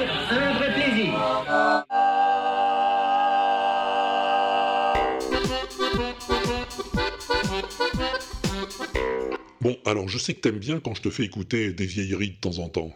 Bon, 9.62 9.77
alors 9.86 10.10
je 10.10 10.18
sais 10.18 10.34
que 10.34 10.39
t'aimes 10.41 10.58
bien 10.58 10.80
quand 10.80 10.96
je 10.96 11.01
te 11.03 11.10
fais 11.12 11.24
écouter 11.24 11.72
des 11.72 11.86
vieilleries 11.86 12.32
de 12.32 12.38
temps 12.39 12.58
en 12.58 12.68
temps. 12.68 12.91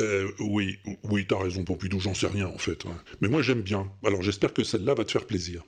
Euh, 0.00 0.28
oui, 0.40 0.78
oui, 1.04 1.26
t'as 1.26 1.38
raison, 1.38 1.64
Pompidou, 1.64 1.98
j'en 1.98 2.14
sais 2.14 2.26
rien 2.26 2.46
en 2.46 2.58
fait. 2.58 2.84
hein. 2.86 2.94
Mais 3.20 3.28
moi 3.28 3.40
j'aime 3.42 3.62
bien. 3.62 3.90
Alors 4.04 4.22
j'espère 4.22 4.52
que 4.52 4.64
celle-là 4.64 4.94
va 4.94 5.04
te 5.04 5.12
faire 5.12 5.26
plaisir. 5.26 5.62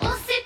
On 0.00 0.10
sait 0.10 0.42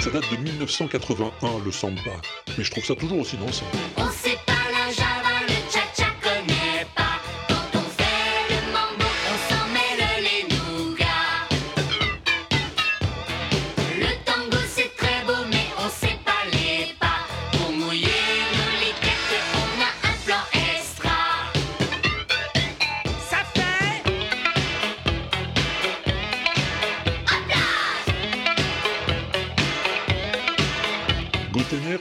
ça 0.00 0.10
date 0.10 0.30
de 0.30 0.36
1981, 0.36 1.64
le 1.64 1.70
samba. 1.70 2.00
Mais 2.56 2.64
je 2.64 2.70
trouve 2.70 2.84
ça 2.84 2.94
toujours 2.94 3.20
aussi 3.20 3.36
dansant. 3.36 3.66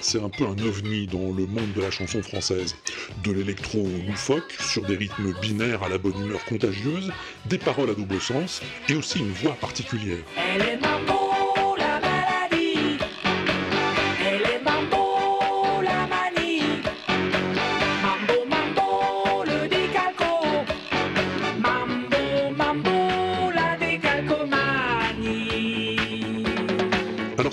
C'est 0.07 0.23
un 0.23 0.29
peu 0.29 0.45
un 0.45 0.57
ovni 0.65 1.05
dans 1.05 1.33
le 1.33 1.45
monde 1.45 1.73
de 1.75 1.81
la 1.81 1.91
chanson 1.91 2.21
française. 2.21 2.75
De 3.25 3.31
l'électro 3.31 3.85
loufoque, 4.07 4.53
sur 4.61 4.83
des 4.83 4.95
rythmes 4.95 5.33
binaires 5.41 5.83
à 5.83 5.89
la 5.89 5.97
bonne 5.97 6.17
humeur 6.17 6.43
contagieuse, 6.45 7.11
des 7.45 7.57
paroles 7.57 7.89
à 7.89 7.93
double 7.93 8.21
sens, 8.21 8.61
et 8.87 8.95
aussi 8.95 9.19
une 9.19 9.31
voix 9.31 9.55
particulière. 9.55 10.23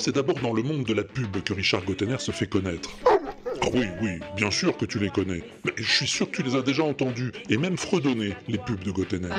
C'est 0.05 0.15
d'abord 0.15 0.39
dans 0.41 0.53
le 0.53 0.63
monde 0.63 0.85
de 0.85 0.93
la 0.93 1.03
pub 1.03 1.43
que 1.43 1.55
Richard 1.55 1.83
Gotener 1.83 2.19
se 2.19 2.31
fait 2.31 2.47
connaître. 2.47 2.91
Ah 3.07 3.69
oui, 3.73 3.87
oui, 4.03 4.21
bien 4.37 4.51
sûr 4.51 4.77
que 4.77 4.85
tu 4.85 4.99
les 4.99 5.09
connais. 5.09 5.41
Mais 5.65 5.73
je 5.77 5.91
suis 5.91 6.07
sûr 6.07 6.31
que 6.31 6.37
tu 6.37 6.43
les 6.43 6.57
as 6.57 6.61
déjà 6.61 6.83
entendus, 6.85 7.33
et 7.49 7.57
même 7.57 7.79
fredonnés, 7.79 8.35
les 8.47 8.59
pubs 8.59 8.85
de 8.85 8.91
Gotener. 8.91 9.31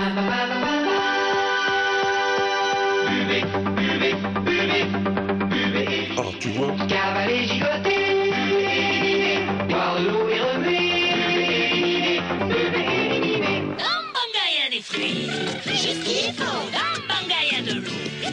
Ah, 6.18 6.24
tu 6.40 6.50
vois 6.50 6.76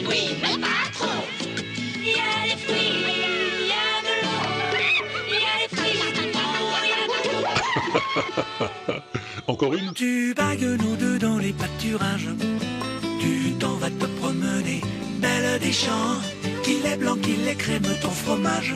oui, 0.09 0.35
mais 0.41 0.57
pas 0.59 0.89
trop. 0.93 1.42
Encore 9.47 9.73
une 9.73 9.93
Tu 9.93 10.33
bagues 10.35 10.63
nos 10.63 10.95
deux 10.95 11.19
dans 11.19 11.37
les 11.37 11.53
pâturages. 11.53 12.29
Tu 13.19 13.53
t'en 13.59 13.75
vas 13.75 13.89
te 13.89 14.05
promener, 14.19 14.81
belle 15.19 15.59
des 15.59 15.71
champs. 15.71 16.17
Qu'il 16.63 16.85
est 16.85 16.97
blanc, 16.97 17.15
qu'il 17.17 17.47
est 17.47 17.55
crème, 17.55 17.83
ton 18.01 18.09
fromage. 18.09 18.75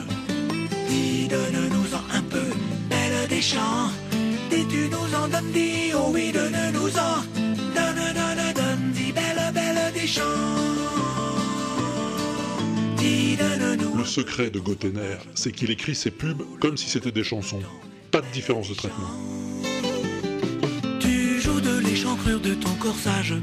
Dis, 0.88 1.28
donne-nous-en 1.28 2.16
un 2.16 2.22
peu, 2.22 2.44
belle 2.88 3.28
des 3.28 3.42
champs. 3.42 3.90
Dis, 4.50 4.66
tu 4.68 4.88
nous 4.90 5.14
en 5.14 5.28
donnes, 5.28 5.52
dis, 5.52 5.92
oh 5.94 6.10
oui, 6.12 6.32
donne-nous-en. 6.32 7.14
Donne, 7.76 8.02
donne, 8.18 8.52
donne, 8.54 8.92
dis, 8.92 9.12
belle, 9.12 9.52
belle 9.54 9.92
des 9.94 10.06
champs. 10.06 10.22
Dis, 12.96 13.36
donne-nous. 13.36 13.87
Le 13.98 14.04
secret 14.04 14.50
de 14.50 14.60
Gotener, 14.60 15.16
c'est 15.34 15.50
qu'il 15.50 15.72
écrit 15.72 15.96
ses 15.96 16.12
pubs 16.12 16.42
comme 16.60 16.76
si 16.76 16.88
c'était 16.88 17.10
des 17.10 17.24
chansons. 17.24 17.60
Pas 18.12 18.20
de 18.20 18.26
différence 18.32 18.68
de 18.68 18.74
traitement. 18.74 19.10
Tu 21.00 21.40
joues 21.40 21.60
de 21.60 21.78
l'échancrure 21.80 22.38
de 22.40 22.54
ton 22.54 22.72
corsage. 22.74 23.34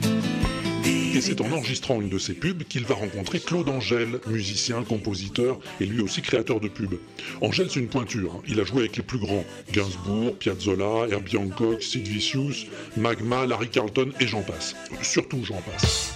Et 0.86 1.22
c'est 1.22 1.42
en 1.42 1.52
enregistrant 1.52 2.00
une 2.02 2.10
de 2.10 2.18
ses 2.18 2.34
pubs 2.34 2.64
qu'il 2.64 2.86
va 2.86 2.96
rencontrer 2.96 3.40
Claude 3.40 3.68
Angèle, 3.70 4.20
musicien, 4.28 4.84
compositeur 4.84 5.60
et 5.82 5.86
lui 5.86 6.02
aussi 6.02 6.22
créateur 6.22 6.60
de 6.60 6.68
pubs. 6.70 7.00
Angèle, 7.42 7.68
c'est 7.70 7.80
une 7.82 7.88
pointure. 7.88 8.36
hein. 8.36 8.42
Il 8.48 8.60
a 8.60 8.64
joué 8.64 8.80
avec 8.80 8.96
les 8.98 9.04
plus 9.04 9.20
grands 9.20 9.46
Gainsbourg, 9.74 10.38
Piazzolla, 10.38 11.08
Herbie 11.10 11.38
Hancock, 11.38 11.82
Sid 11.84 12.08
Vicious, 12.08 12.66
Magma, 12.98 13.46
Larry 13.46 13.70
Carlton 13.70 14.10
et 14.20 14.28
j'en 14.28 14.42
passe. 14.42 14.76
Surtout 15.02 15.44
j'en 15.44 15.62
passe. 15.62 16.14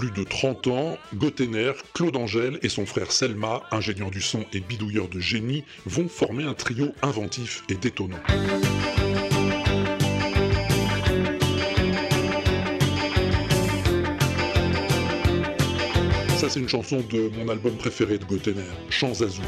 Plus 0.00 0.10
de 0.12 0.24
30 0.24 0.66
ans, 0.68 0.96
Gotener, 1.14 1.72
Claude 1.92 2.16
Angèle 2.16 2.58
et 2.62 2.70
son 2.70 2.86
frère 2.86 3.12
Selma, 3.12 3.60
ingénieur 3.70 4.10
du 4.10 4.22
son 4.22 4.46
et 4.54 4.60
bidouilleur 4.60 5.08
de 5.08 5.20
génie, 5.20 5.62
vont 5.84 6.08
former 6.08 6.44
un 6.44 6.54
trio 6.54 6.94
inventif 7.02 7.64
et 7.68 7.74
détonnant. 7.74 8.16
Ça, 16.38 16.48
c'est 16.48 16.60
une 16.60 16.68
chanson 16.70 17.04
de 17.10 17.30
mon 17.36 17.50
album 17.50 17.74
préféré 17.74 18.16
de 18.16 18.24
Gotener, 18.24 18.62
Chants 18.88 19.20
Azou. 19.20 19.42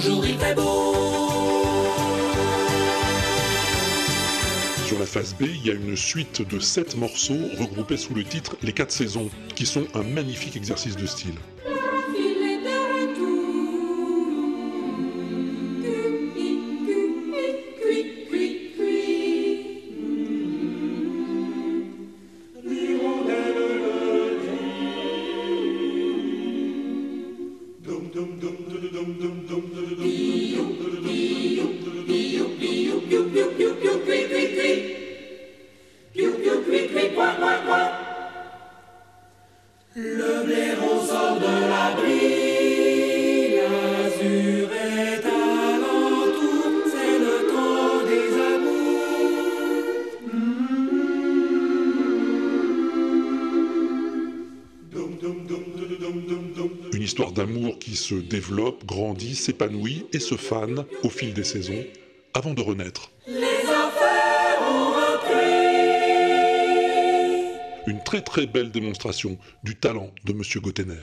Sur 0.00 0.22
la 4.98 5.04
face 5.04 5.34
B, 5.34 5.42
il 5.42 5.66
y 5.66 5.70
a 5.70 5.74
une 5.74 5.94
suite 5.94 6.40
de 6.48 6.58
7 6.58 6.96
morceaux 6.96 7.34
regroupés 7.58 7.98
sous 7.98 8.14
le 8.14 8.24
titre 8.24 8.56
Les 8.62 8.72
4 8.72 8.90
saisons, 8.90 9.28
qui 9.54 9.66
sont 9.66 9.84
un 9.94 10.02
magnifique 10.02 10.56
exercice 10.56 10.96
de 10.96 11.04
style. 11.04 11.34
Qui 57.90 57.96
se 57.96 58.14
développe, 58.14 58.86
grandit, 58.86 59.34
s'épanouit 59.34 60.06
et 60.12 60.20
se 60.20 60.36
fane 60.36 60.84
au 61.02 61.10
fil 61.10 61.34
des 61.34 61.42
saisons, 61.42 61.84
avant 62.34 62.54
de 62.54 62.60
renaître. 62.60 63.10
Les 63.26 63.66
enfers 63.66 64.62
ont 64.62 64.90
repris. 64.90 65.40
Une 67.88 68.00
très 68.04 68.22
très 68.22 68.46
belle 68.46 68.70
démonstration 68.70 69.38
du 69.64 69.74
talent 69.74 70.12
de 70.24 70.32
Monsieur 70.32 70.60
Gotener. 70.60 71.02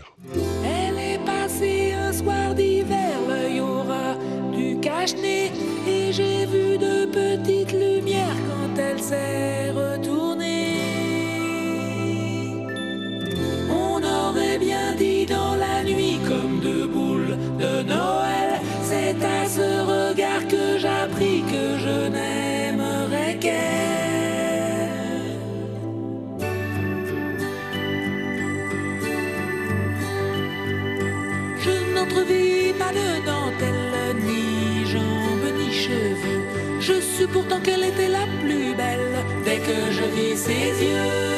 Pourtant 37.37 37.59
qu'elle 37.61 37.83
était 37.83 38.09
la 38.09 38.25
plus 38.41 38.73
belle 38.75 39.13
dès 39.45 39.57
que 39.57 39.77
je 39.91 40.03
vis 40.15 40.37
ses 40.37 40.85
yeux. 40.85 41.37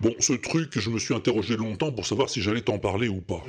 Bon, 0.00 0.14
ce 0.18 0.32
truc, 0.32 0.78
je 0.78 0.90
me 0.90 0.98
suis 0.98 1.14
interrogé 1.14 1.56
longtemps 1.56 1.92
pour 1.92 2.04
savoir 2.04 2.28
si 2.28 2.42
j'allais 2.42 2.60
t'en 2.60 2.78
parler 2.78 3.08
ou 3.08 3.20
pas. 3.20 3.42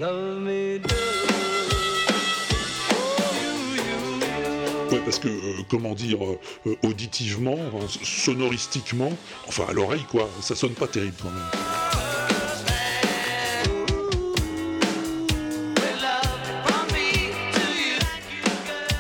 Parce 5.05 5.19
que, 5.19 5.27
euh, 5.27 5.63
comment 5.69 5.93
dire, 5.93 6.25
euh, 6.25 6.39
euh, 6.65 6.75
auditivement, 6.83 7.57
hein, 7.57 7.85
sonoristiquement, 8.03 9.11
enfin 9.47 9.65
à 9.69 9.73
l'oreille 9.73 10.05
quoi, 10.09 10.27
ça 10.41 10.55
sonne 10.55 10.73
pas 10.73 10.87
terrible 10.87 11.15
quand 11.21 11.29
même. 11.29 11.43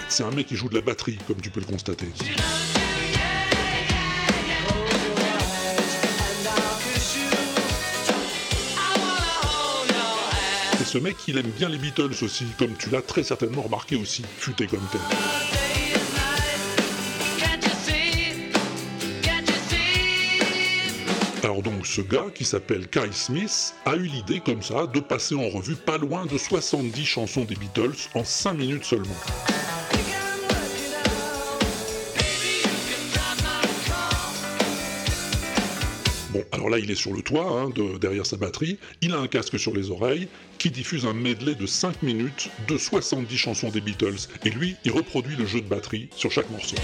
C'est 0.07 0.23
un 0.23 0.31
mec 0.31 0.47
qui 0.47 0.55
joue 0.55 0.69
de 0.69 0.75
la 0.75 0.81
batterie, 0.81 1.17
comme 1.27 1.41
tu 1.41 1.49
peux 1.49 1.59
le 1.59 1.65
constater. 1.65 2.07
Et 10.79 10.85
ce 10.85 10.97
mec, 10.99 11.17
il 11.27 11.37
aime 11.37 11.49
bien 11.57 11.67
les 11.67 11.77
Beatles 11.77 12.15
aussi, 12.21 12.45
comme 12.57 12.77
tu 12.77 12.89
l'as 12.91 13.01
très 13.01 13.23
certainement 13.23 13.63
remarqué 13.63 13.97
aussi, 13.97 14.23
futé 14.37 14.67
comme 14.67 14.87
tel. 14.89 15.01
Alors 21.45 21.61
donc 21.61 21.85
ce 21.85 22.01
gars 22.01 22.25
qui 22.33 22.43
s'appelle 22.43 22.87
Kai 22.87 23.11
Smith 23.11 23.75
a 23.85 23.95
eu 23.95 24.07
l'idée 24.07 24.39
comme 24.39 24.63
ça 24.63 24.87
de 24.87 24.99
passer 24.99 25.35
en 25.35 25.47
revue 25.47 25.75
pas 25.75 25.99
loin 25.99 26.25
de 26.25 26.39
70 26.39 27.05
chansons 27.05 27.43
des 27.43 27.53
Beatles 27.53 27.93
en 28.15 28.23
5 28.23 28.53
minutes 28.53 28.83
seulement. 28.83 29.13
Bon, 36.31 36.43
alors 36.51 36.69
là, 36.69 36.79
il 36.79 36.91
est 36.91 36.95
sur 36.95 37.13
le 37.13 37.21
toit, 37.21 37.45
hein, 37.47 37.69
de- 37.69 37.97
derrière 37.97 38.25
sa 38.25 38.35
batterie, 38.35 38.77
il 39.01 39.13
a 39.13 39.17
un 39.19 39.27
casque 39.27 39.57
sur 39.57 39.73
les 39.73 39.89
oreilles, 39.89 40.27
qui 40.57 40.69
diffuse 40.69 41.05
un 41.05 41.13
medley 41.13 41.55
de 41.55 41.65
5 41.65 42.01
minutes 42.03 42.49
de 42.67 42.77
70 42.77 43.37
chansons 43.37 43.69
des 43.69 43.81
Beatles, 43.81 44.27
et 44.43 44.49
lui, 44.49 44.75
il 44.83 44.91
reproduit 44.91 45.35
le 45.37 45.45
jeu 45.45 45.61
de 45.61 45.67
batterie 45.67 46.09
sur 46.15 46.31
chaque 46.31 46.49
morceau. 46.49 46.75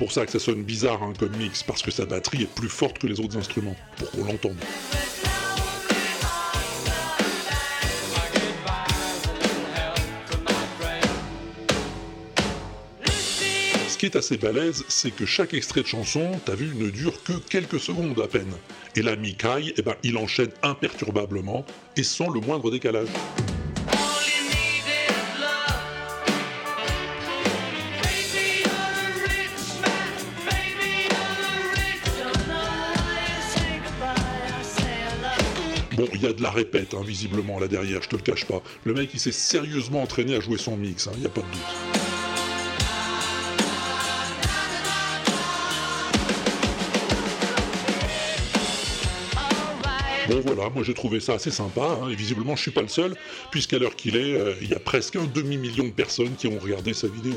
Pour 0.00 0.12
ça 0.12 0.24
que 0.24 0.32
ça 0.32 0.38
sonne 0.38 0.62
bizarre 0.62 1.02
hein, 1.02 1.12
comme 1.18 1.36
mix, 1.36 1.62
parce 1.62 1.82
que 1.82 1.90
sa 1.90 2.06
batterie 2.06 2.44
est 2.44 2.54
plus 2.54 2.70
forte 2.70 2.98
que 2.98 3.06
les 3.06 3.20
autres 3.20 3.36
instruments, 3.36 3.76
pour 3.98 4.10
qu'on 4.10 4.24
l'entende. 4.24 4.56
Ce 13.88 13.98
qui 13.98 14.06
est 14.06 14.16
assez 14.16 14.38
balèze, 14.38 14.86
c'est 14.88 15.10
que 15.10 15.26
chaque 15.26 15.52
extrait 15.52 15.82
de 15.82 15.86
chanson, 15.86 16.30
t'as 16.46 16.54
vu, 16.54 16.74
ne 16.74 16.88
dure 16.88 17.22
que 17.22 17.34
quelques 17.34 17.78
secondes 17.78 18.18
à 18.20 18.26
peine. 18.26 18.54
Et 18.96 19.02
là, 19.02 19.16
Mikai, 19.16 19.74
eh 19.76 19.82
ben, 19.82 19.96
il 20.02 20.16
enchaîne 20.16 20.48
imperturbablement 20.62 21.66
et 21.98 22.04
sans 22.04 22.30
le 22.30 22.40
moindre 22.40 22.70
décalage. 22.70 23.08
Il 36.20 36.26
y 36.26 36.28
a 36.28 36.34
de 36.34 36.42
la 36.42 36.50
répète, 36.50 36.92
hein, 36.92 37.02
visiblement, 37.02 37.58
là 37.58 37.66
derrière, 37.66 38.02
je 38.02 38.08
te 38.08 38.16
le 38.16 38.22
cache 38.22 38.44
pas. 38.44 38.62
Le 38.84 38.92
mec, 38.92 39.10
il 39.14 39.20
s'est 39.20 39.32
sérieusement 39.32 40.02
entraîné 40.02 40.34
à 40.34 40.40
jouer 40.40 40.58
son 40.58 40.76
mix, 40.76 41.08
il 41.14 41.20
n'y 41.20 41.26
a 41.26 41.30
pas 41.30 41.40
de 41.40 41.46
doute. 41.46 41.60
Bon 50.28 50.40
voilà, 50.44 50.70
moi 50.70 50.84
j'ai 50.84 50.94
trouvé 50.94 51.18
ça 51.18 51.34
assez 51.34 51.50
sympa, 51.50 51.98
hein, 52.02 52.08
et 52.10 52.14
visiblement 52.14 52.54
je 52.54 52.62
suis 52.62 52.70
pas 52.70 52.82
le 52.82 52.88
seul, 52.88 53.16
puisqu'à 53.50 53.78
l'heure 53.78 53.96
qu'il 53.96 54.14
est, 54.14 54.34
euh, 54.34 54.54
il 54.60 54.68
y 54.68 54.74
a 54.74 54.78
presque 54.78 55.16
un 55.16 55.24
demi-million 55.24 55.84
de 55.84 55.90
personnes 55.90 56.36
qui 56.36 56.46
ont 56.46 56.58
regardé 56.58 56.92
sa 56.92 57.08
vidéo. 57.08 57.34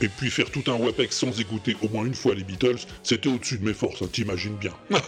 Et 0.00 0.08
puis 0.08 0.30
faire 0.30 0.50
tout 0.50 0.62
un 0.70 0.76
WAPEX 0.76 1.16
sans 1.16 1.40
écouter 1.40 1.76
au 1.82 1.88
moins 1.88 2.04
une 2.04 2.14
fois 2.14 2.34
les 2.34 2.44
Beatles, 2.44 2.78
c'était 3.02 3.28
au-dessus 3.28 3.58
de 3.58 3.64
mes 3.64 3.74
forces, 3.74 4.02
hein, 4.02 4.08
t'imagines 4.12 4.56
bien. 4.56 4.74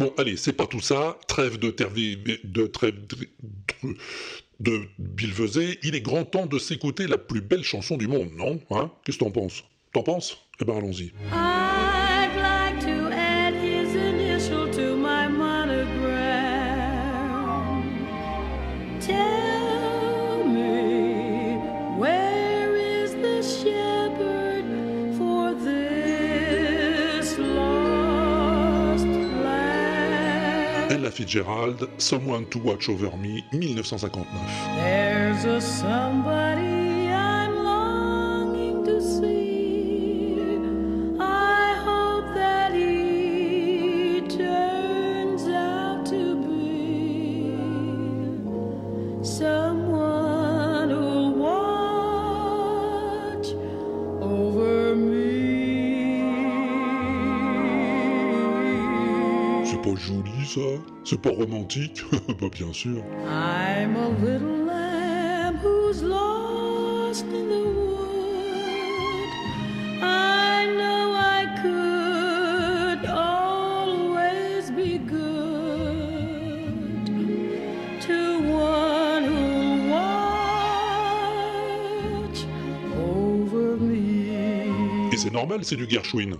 Bon, 0.00 0.12
allez, 0.18 0.36
c'est 0.36 0.52
pas 0.52 0.66
tout 0.66 0.80
ça. 0.80 1.18
Trêve 1.28 1.58
de 1.58 1.70
tervi... 1.70 2.18
de 2.42 2.66
trêve 2.66 3.06
de, 3.06 3.96
de 4.60 4.82
Bilvesé. 4.98 5.78
Il 5.82 5.94
est 5.94 6.00
grand 6.00 6.24
temps 6.24 6.46
de 6.46 6.58
s'écouter 6.58 7.06
la 7.06 7.16
plus 7.16 7.40
belle 7.40 7.62
chanson 7.62 7.96
du 7.96 8.08
monde, 8.08 8.30
non 8.36 8.60
Hein? 8.70 8.90
Qu'est-ce 9.04 9.18
que 9.18 9.24
t'en 9.24 9.30
penses? 9.30 9.64
T'en 9.94 10.02
penses? 10.02 10.36
Eh 10.60 10.64
ben 10.64 10.76
allons-y. 10.76 11.12
Ella 30.90 31.10
Fitzgerald, 31.12 31.88
Someone 31.98 32.46
to 32.46 32.58
Watch 32.58 32.88
Over 32.88 33.16
Me, 33.16 33.44
1959. 33.52 34.26
There's 34.74 35.44
a 35.44 35.60
somebody 35.60 37.08
I'm 37.12 37.54
longing 37.62 38.84
to 38.84 39.00
see. 39.00 39.53
C'est 61.14 61.20
pas 61.20 61.30
romantique 61.30 62.02
Bah 62.40 62.48
bien 62.50 62.72
sûr. 62.72 63.04
I'm 63.28 63.94
a 63.94 64.08
little 64.20 64.64
lamb 64.66 65.58
who's 65.62 66.02
lost 66.02 67.24
in 67.26 67.48
the 67.50 67.62
wood. 67.62 69.28
I 70.02 70.66
know 70.76 71.14
I 71.14 71.46
could 71.62 73.06
always 73.08 74.72
be 74.72 74.98
good 74.98 75.14
to 78.00 78.40
one 78.50 79.22
who'll 79.22 79.88
watch 79.92 80.34
over 82.98 83.76
me. 83.76 85.12
Et 85.12 85.16
c'est 85.16 85.32
normal, 85.32 85.64
c'est 85.64 85.76
du 85.76 85.88
Gershwin. 85.88 86.32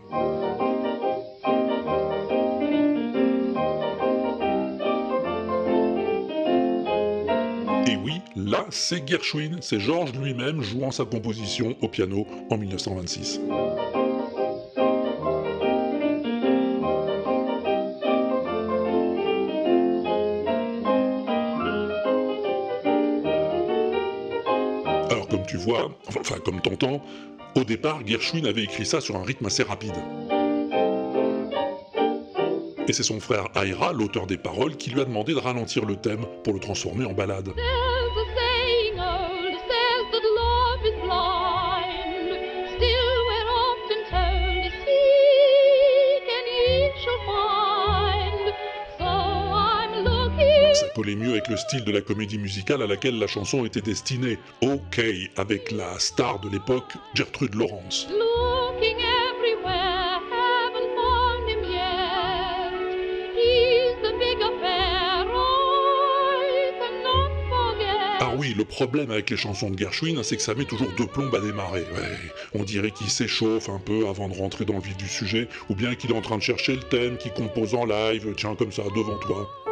Là, 8.44 8.66
c'est 8.70 9.08
Gershwin, 9.08 9.58
c'est 9.60 9.80
Georges 9.80 10.12
lui-même 10.12 10.60
jouant 10.62 10.90
sa 10.90 11.04
composition 11.04 11.76
au 11.80 11.88
piano 11.88 12.26
en 12.50 12.58
1926. 12.58 13.40
Alors 25.10 25.28
comme 25.28 25.46
tu 25.46 25.56
vois, 25.56 25.90
enfin, 26.08 26.36
comme 26.44 26.60
t'entends, 26.60 27.02
au 27.54 27.64
départ, 27.64 28.00
Gershwin 28.06 28.46
avait 28.46 28.64
écrit 28.64 28.84
ça 28.84 29.00
sur 29.00 29.16
un 29.16 29.22
rythme 29.22 29.46
assez 29.46 29.62
rapide. 29.62 29.94
Et 32.86 32.92
c'est 32.92 33.02
son 33.02 33.18
frère 33.18 33.48
Ira, 33.56 33.94
l'auteur 33.94 34.26
des 34.26 34.36
paroles, 34.36 34.76
qui 34.76 34.90
lui 34.90 35.00
a 35.00 35.04
demandé 35.06 35.32
de 35.32 35.38
ralentir 35.38 35.86
le 35.86 35.96
thème 35.96 36.26
pour 36.42 36.52
le 36.52 36.60
transformer 36.60 37.06
en 37.06 37.14
ballade. 37.14 37.50
Style 51.64 51.84
de 51.84 51.92
la 51.92 52.02
comédie 52.02 52.38
musicale 52.38 52.82
à 52.82 52.86
laquelle 52.86 53.18
la 53.18 53.26
chanson 53.26 53.64
était 53.64 53.80
destinée. 53.80 54.38
OK, 54.60 55.00
avec 55.36 55.70
la 55.70 55.98
star 55.98 56.38
de 56.40 56.50
l'époque, 56.50 56.92
Gertrude 57.14 57.54
Lawrence. 57.54 58.06
Ah 68.20 68.32
oui, 68.36 68.54
le 68.56 68.64
problème 68.64 69.10
avec 69.10 69.30
les 69.30 69.36
chansons 69.36 69.70
de 69.70 69.78
Gershwin, 69.78 70.22
c'est 70.22 70.36
que 70.36 70.42
ça 70.42 70.54
met 70.54 70.64
toujours 70.64 70.88
deux 70.98 71.06
plombes 71.06 71.34
à 71.34 71.40
démarrer. 71.40 71.82
Ouais, 71.82 72.18
on 72.54 72.64
dirait 72.64 72.90
qu'il 72.90 73.08
s'échauffe 73.08 73.68
un 73.68 73.78
peu 73.78 74.08
avant 74.08 74.28
de 74.28 74.34
rentrer 74.34 74.64
dans 74.64 74.74
le 74.74 74.80
vif 74.80 74.96
du 74.96 75.08
sujet, 75.08 75.48
ou 75.68 75.74
bien 75.74 75.94
qu'il 75.94 76.10
est 76.10 76.16
en 76.16 76.22
train 76.22 76.36
de 76.36 76.42
chercher 76.42 76.76
le 76.76 76.82
thème 76.82 77.16
qu'il 77.16 77.32
compose 77.32 77.74
en 77.74 77.86
live, 77.86 78.34
tiens, 78.36 78.54
comme 78.54 78.72
ça, 78.72 78.82
devant 78.94 79.18
toi. 79.18 79.63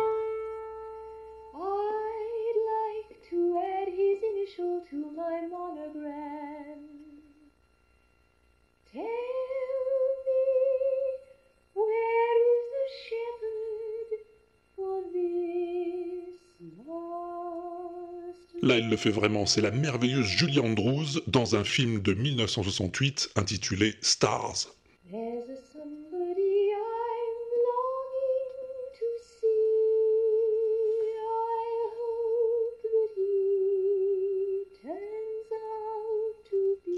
Là, 18.65 18.77
elle 18.77 18.89
le 18.89 18.97
fait 18.97 19.11
vraiment, 19.11 19.45
c'est 19.45 19.61
la 19.61 19.73
merveilleuse 19.73 20.25
Julie 20.25 20.61
Andrews 20.61 21.21
dans 21.27 21.57
un 21.57 21.65
film 21.65 22.01
de 22.01 22.15
1968 22.15 23.31
intitulé 23.35 23.97
Stars. 24.03 24.69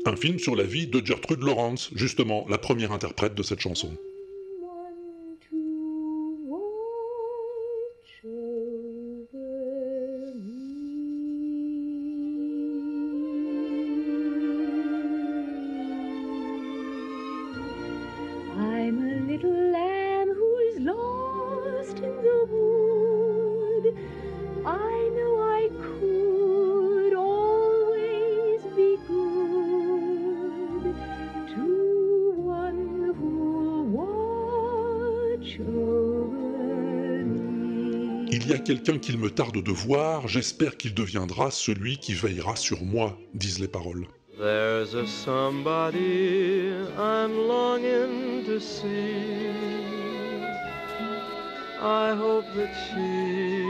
Un 0.07 0.17
film 0.17 0.39
sur 0.39 0.55
la 0.55 0.65
vie 0.65 0.87
de 0.87 1.03
Gertrude 1.03 1.43
Lawrence, 1.43 1.89
justement, 1.95 2.45
la 2.51 2.59
première 2.59 2.93
interprète 2.93 3.35
de 3.35 3.43
cette 3.43 3.61
chanson. 3.61 3.97
Quelqu'un 38.85 39.01
qu'il 39.01 39.19
me 39.19 39.31
tarde 39.31 39.63
de 39.63 39.73
voir, 39.73 40.29
j'espère 40.29 40.77
qu'il 40.77 40.93
deviendra 40.93 41.51
celui 41.51 41.97
qui 41.97 42.13
veillera 42.13 42.55
sur 42.55 42.83
moi, 42.83 43.17
disent 43.33 43.59
les 43.59 43.69
paroles. 43.69 44.07
There's 44.37 44.95
a 44.95 45.07
somebody 45.07 46.73
I'm 46.99 47.35
longing 47.49 48.45
to 48.45 48.61
see. 48.61 49.49
I 51.81 52.15
hope 52.15 52.45
that 52.57 52.75
she 52.91 53.65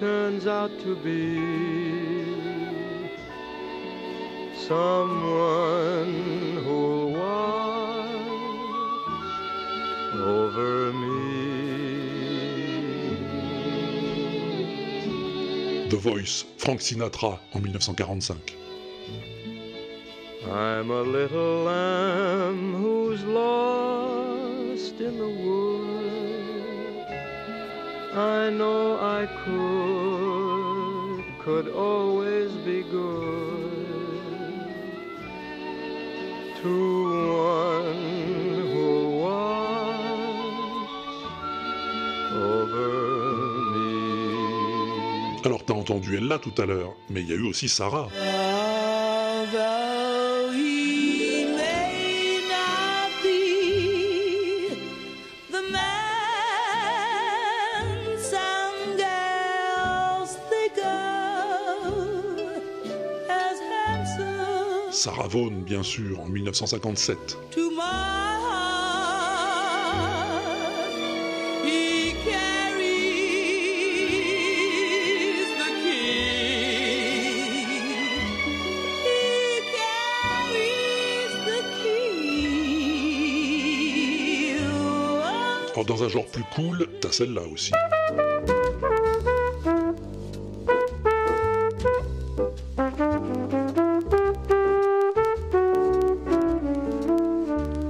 turns 0.00 0.46
out 0.46 0.70
to 0.82 0.96
be 0.96 1.38
someone 4.66 6.14
who'll 6.64 7.01
The 15.92 15.98
Voice, 15.98 16.46
Frank 16.56 16.80
Sinatra 16.80 17.38
en 17.52 17.60
1945. 17.60 18.40
I'm 20.50 20.90
a 20.90 21.02
little 21.02 21.64
lamb 21.64 22.74
who's 22.76 23.22
lost 23.24 24.98
in 24.98 25.18
the 25.18 25.28
wood. 25.28 27.04
I 28.14 28.48
know 28.48 28.96
I 29.00 29.26
could, 29.44 31.24
could 31.44 31.68
always 31.74 32.52
be 32.64 32.84
good 32.84 33.84
to 36.62 37.11
entendu 45.82 46.16
Ella 46.16 46.38
tout 46.38 46.54
à 46.62 46.64
l'heure, 46.64 46.94
mais 47.10 47.22
il 47.22 47.28
y 47.28 47.32
a 47.32 47.34
eu 47.34 47.42
aussi 47.42 47.68
Sarah. 47.68 48.08
Sarah 64.92 65.26
Vaughan, 65.26 65.50
bien 65.66 65.82
sûr, 65.82 66.20
en 66.20 66.26
1957. 66.26 67.36
Alors 85.82 85.98
dans 85.98 86.04
un 86.04 86.08
genre 86.08 86.26
plus 86.26 86.44
cool, 86.54 86.86
t'as 87.00 87.10
celle-là 87.10 87.42
aussi. 87.52 87.72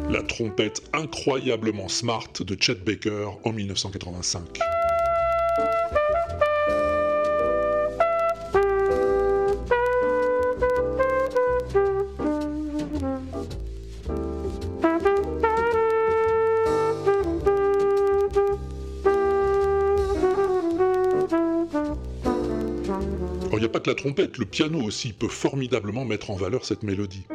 La 0.09 0.23
trompette 0.23 0.81
incroyablement 0.95 1.89
smart 1.89 2.33
de 2.41 2.57
Chet 2.59 2.77
Baker 2.77 3.29
en 3.45 3.53
1985. 3.53 4.59
La 23.87 23.95
trompette, 23.95 24.39
le 24.39 24.45
piano 24.45 24.81
aussi 24.81 25.13
peut 25.13 25.29
formidablement 25.29 26.05
mettre 26.05 26.31
en 26.31 26.37
valeur 26.37 26.65
cette 26.65 26.83
mélodie. 26.83 27.27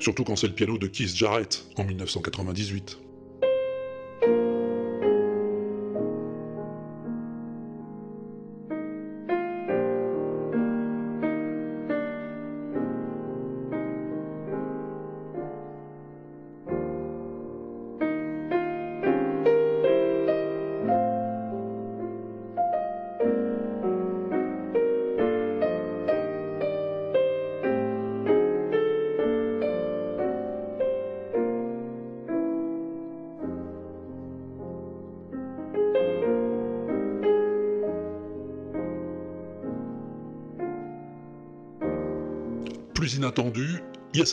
Surtout 0.00 0.24
quand 0.24 0.34
c'est 0.34 0.48
le 0.48 0.54
piano 0.54 0.78
de 0.78 0.86
Keith 0.86 1.14
Jarrett 1.14 1.66
en 1.76 1.84
1998. 1.84 3.09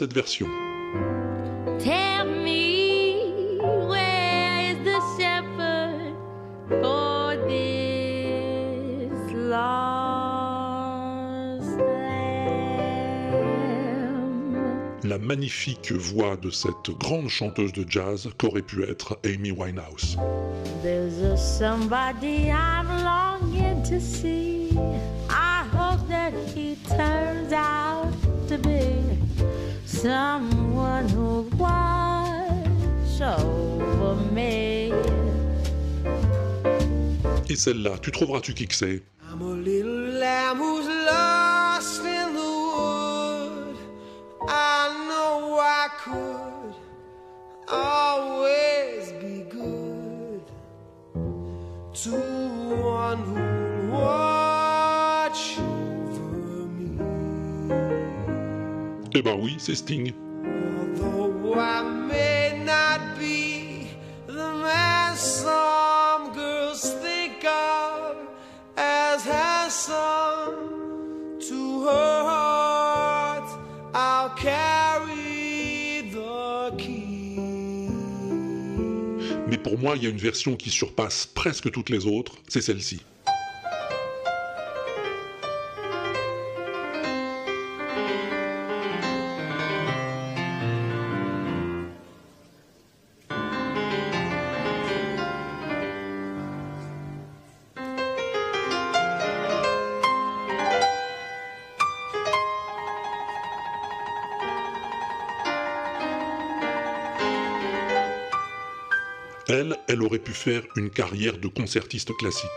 Lamb? 0.02 0.48
La 15.04 15.18
magnifique 15.18 15.92
voix 15.92 16.36
de 16.38 16.50
cette 16.50 16.92
grande 17.00 17.30
chanteuse 17.30 17.72
de 17.72 17.86
jazz 17.90 18.30
qu'aurait 18.38 18.62
pu 18.62 18.84
être 18.84 19.18
Amy 19.24 19.52
Winehouse. 19.52 20.18
There's 20.84 21.20
a 21.20 21.38
somebody 21.38 22.52
I'm 22.52 22.88
longing 23.04 23.84
to 23.84 24.00
see. 24.00 24.78
I 25.30 25.47
someone 29.98 31.10
who'll 31.10 31.50
watch 31.58 33.22
over 33.22 34.16
me. 34.32 34.94
Et 37.50 37.56
celle-là, 37.56 37.98
tu 38.02 38.12
trouveras-tu 38.12 38.54
qui 38.54 38.68
que 38.68 38.76
c'est? 38.76 39.02
I'm 39.32 39.42
a 39.42 39.54
little 39.56 40.20
lamb 40.20 40.58
who's 40.60 40.88
lost 41.06 42.02
in 42.06 42.34
the 42.34 42.40
wood. 42.40 43.78
I 44.48 44.90
know 45.08 45.60
I 45.60 45.90
could 46.04 46.76
always 47.68 48.07
heart? 71.88 73.50
I'll 73.94 74.30
carry 74.36 76.12
the 76.12 76.72
key. 76.78 77.40
Mais 79.48 79.58
pour 79.58 79.80
moi, 79.80 79.96
il 79.96 80.04
y 80.04 80.08
a 80.08 80.10
une 80.10 80.18
version 80.18 80.56
qui 80.56 80.70
surpasse 80.70 81.26
presque 81.26 81.72
toutes 81.72 81.90
les 81.90 82.06
autres, 82.06 82.36
c'est 82.48 82.62
celle-ci. 82.62 83.02
Elle, 109.50 109.78
elle 109.88 110.04
aurait 110.04 110.20
pu 110.20 110.34
faire 110.34 110.62
une 110.76 110.90
carrière 110.90 111.38
de 111.38 111.48
concertiste 111.48 112.12
classique. 112.18 112.50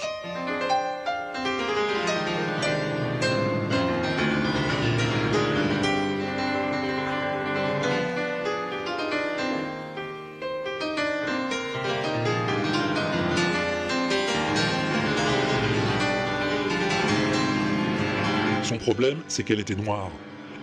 Son 18.65 18.79
problème, 18.79 19.19
c'est 19.29 19.45
qu'elle 19.45 19.61
était 19.61 19.77
noire 19.77 20.11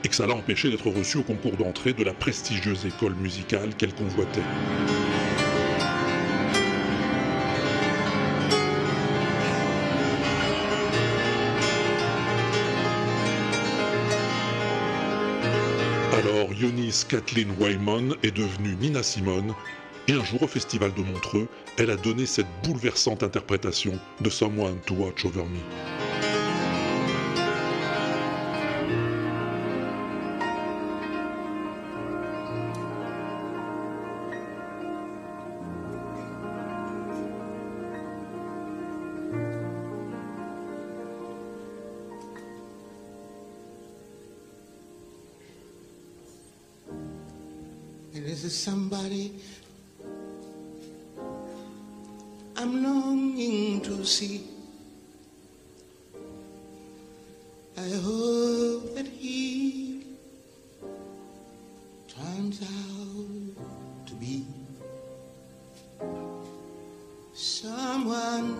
et 0.03 0.09
que 0.09 0.15
ça 0.15 0.27
l'a 0.27 0.33
empêchée 0.33 0.69
d'être 0.69 0.89
reçue 0.89 1.19
au 1.19 1.23
concours 1.23 1.55
d'entrée 1.55 1.93
de 1.93 2.03
la 2.03 2.13
prestigieuse 2.13 2.85
école 2.85 3.15
musicale 3.15 3.73
qu'elle 3.77 3.93
convoitait. 3.93 4.41
Kathleen 17.09 17.51
Wyman 17.59 18.15
est 18.23 18.31
devenue 18.31 18.75
Nina 18.79 19.03
Simone 19.03 19.53
et 20.07 20.13
un 20.13 20.23
jour 20.23 20.43
au 20.43 20.47
festival 20.47 20.93
de 20.93 21.01
Montreux, 21.01 21.47
elle 21.77 21.89
a 21.89 21.97
donné 21.97 22.25
cette 22.25 22.47
bouleversante 22.63 23.23
interprétation 23.23 23.99
de 24.21 24.29
Someone 24.29 24.79
to 24.85 24.93
Watch 24.93 25.25
Over 25.25 25.43
Me. 25.43 25.96
Someone 67.37 68.55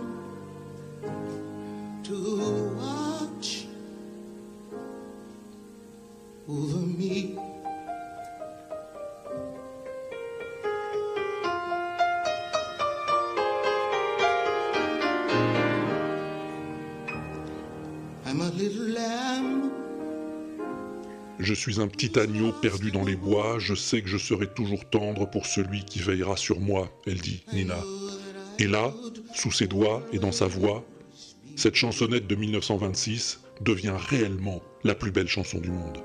to 2.04 2.74
watch 2.78 3.66
over 6.48 6.86
me. 6.86 7.36
Je 21.40 21.54
suis 21.54 21.80
un 21.80 21.88
petit 21.88 22.20
agneau 22.20 22.52
perdu 22.52 22.92
dans 22.92 23.06
les 23.06 23.16
bois, 23.16 23.58
je 23.58 23.74
sais 23.74 24.02
que 24.02 24.10
je 24.10 24.18
serai 24.18 24.48
toujours 24.54 24.84
tendre 24.90 25.30
pour 25.30 25.46
celui 25.46 25.86
qui 25.86 26.00
veillera 26.00 26.36
sur 26.36 26.60
moi, 26.60 26.90
elle 27.06 27.22
dit, 27.22 27.46
Nina. 27.54 27.78
Et 28.60 28.68
là, 28.68 28.94
sous 29.34 29.52
ses 29.52 29.68
doigts 29.68 30.04
et 30.12 30.20
dans 30.20 30.32
sa 30.32 30.48
voix, 30.48 30.84
cette 31.56 31.76
chansonnette 31.76 32.28
de 32.28 32.36
1926 32.36 33.42
devient 33.62 33.96
réellement 33.98 34.62
la 34.84 34.96
plus 34.96 35.12
belle 35.12 35.28
chanson 35.28 35.60
du 35.60 35.72
monde. 35.72 35.98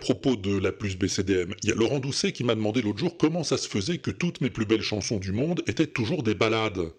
Propos 0.00 0.36
de 0.36 0.58
la 0.58 0.72
plus 0.72 0.96
BCDM, 0.96 1.54
il 1.62 1.68
y 1.68 1.72
a 1.72 1.76
Laurent 1.76 2.00
Doucet 2.00 2.32
qui 2.32 2.42
m'a 2.42 2.54
demandé 2.54 2.82
l'autre 2.82 2.98
jour 2.98 3.16
comment 3.16 3.44
ça 3.44 3.58
se 3.58 3.68
faisait 3.68 3.98
que 3.98 4.10
toutes 4.10 4.40
mes 4.40 4.50
plus 4.50 4.66
belles 4.66 4.82
chansons 4.82 5.18
du 5.18 5.32
monde 5.32 5.62
étaient 5.66 5.86
toujours 5.86 6.22
des 6.22 6.34
ballades. 6.34 6.92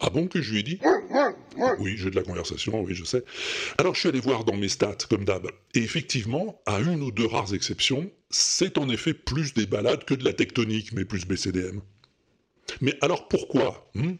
Ah 0.00 0.10
bon 0.10 0.28
que 0.28 0.42
je 0.42 0.52
lui 0.52 0.60
ai 0.60 0.62
dit? 0.62 0.78
Oui, 1.78 1.96
j'ai 1.96 2.10
de 2.10 2.16
la 2.16 2.22
conversation, 2.22 2.80
oui, 2.82 2.94
je 2.94 3.04
sais. 3.04 3.24
Alors 3.78 3.94
je 3.94 4.00
suis 4.00 4.08
allé 4.08 4.20
voir 4.20 4.44
dans 4.44 4.56
mes 4.56 4.68
stats, 4.68 4.98
comme 5.08 5.24
d'hab. 5.24 5.46
Et 5.74 5.78
effectivement, 5.78 6.60
à 6.66 6.80
une 6.80 7.02
ou 7.02 7.10
deux 7.10 7.26
rares 7.26 7.54
exceptions, 7.54 8.10
c'est 8.30 8.78
en 8.78 8.88
effet 8.88 9.14
plus 9.14 9.54
des 9.54 9.66
ballades 9.66 10.04
que 10.04 10.14
de 10.14 10.24
la 10.24 10.32
tectonique, 10.32 10.92
mes 10.92 11.04
plus 11.04 11.26
BCDM. 11.26 11.80
Mais 12.80 12.94
alors 13.00 13.28
pourquoi? 13.28 13.90
Hmm? 13.94 14.14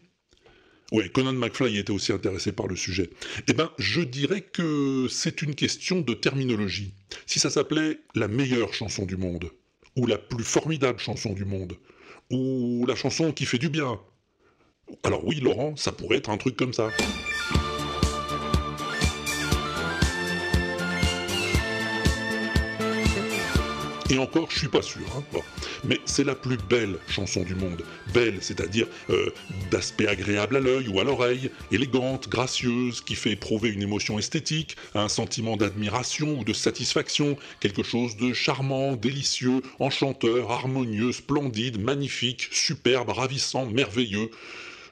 Oui, 0.91 1.09
Conan 1.11 1.33
McFly 1.33 1.77
était 1.77 1.91
aussi 1.91 2.13
intéressé 2.13 2.51
par 2.53 2.67
le 2.67 2.75
sujet. 2.75 3.09
Eh 3.49 3.53
ben, 3.53 3.69
je 3.77 4.01
dirais 4.01 4.41
que 4.41 5.07
c'est 5.09 5.41
une 5.41 5.53
question 5.53 5.99
de 5.99 6.13
terminologie. 6.13 6.93
Si 7.25 7.39
ça 7.39 7.49
s'appelait 7.49 7.99
la 8.15 8.27
meilleure 8.29 8.73
chanson 8.73 9.05
du 9.05 9.17
monde, 9.17 9.51
ou 9.97 10.05
la 10.07 10.17
plus 10.17 10.45
formidable 10.45 10.99
chanson 10.99 11.33
du 11.33 11.43
monde, 11.43 11.73
ou 12.31 12.85
la 12.87 12.95
chanson 12.95 13.33
qui 13.33 13.45
fait 13.45 13.57
du 13.57 13.69
bien, 13.69 13.99
alors 15.03 15.25
oui, 15.25 15.41
Laurent, 15.41 15.75
ça 15.75 15.91
pourrait 15.91 16.17
être 16.17 16.29
un 16.29 16.37
truc 16.37 16.55
comme 16.55 16.73
ça. 16.73 16.89
Et 24.09 24.17
encore, 24.17 24.49
je 24.49 24.59
suis 24.59 24.67
pas 24.69 24.81
sûr. 24.81 25.01
hein. 25.17 25.23
Bon. 25.33 25.41
Mais 25.83 25.99
c'est 26.05 26.23
la 26.23 26.35
plus 26.35 26.57
belle 26.57 26.97
chanson 27.07 27.43
du 27.43 27.55
monde. 27.55 27.83
Belle, 28.13 28.37
c'est-à-dire 28.41 28.87
euh, 29.09 29.29
d'aspect 29.71 30.07
agréable 30.07 30.57
à 30.57 30.59
l'œil 30.59 30.87
ou 30.87 30.99
à 30.99 31.03
l'oreille, 31.03 31.51
élégante, 31.71 32.29
gracieuse, 32.29 33.01
qui 33.01 33.15
fait 33.15 33.31
éprouver 33.31 33.69
une 33.69 33.81
émotion 33.81 34.19
esthétique, 34.19 34.75
un 34.95 35.09
sentiment 35.09 35.57
d'admiration 35.57 36.39
ou 36.39 36.43
de 36.43 36.53
satisfaction, 36.53 37.37
quelque 37.59 37.83
chose 37.83 38.17
de 38.17 38.33
charmant, 38.33 38.95
délicieux, 38.95 39.61
enchanteur, 39.79 40.51
harmonieux, 40.51 41.11
splendide, 41.11 41.79
magnifique, 41.79 42.49
superbe, 42.51 43.09
ravissant, 43.09 43.65
merveilleux. 43.65 44.29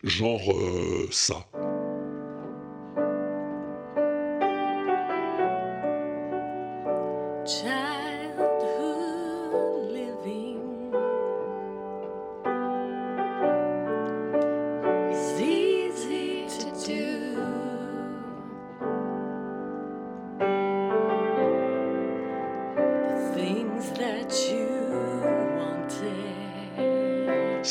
Genre 0.04 0.52
euh, 0.52 1.08
ça. 1.12 1.48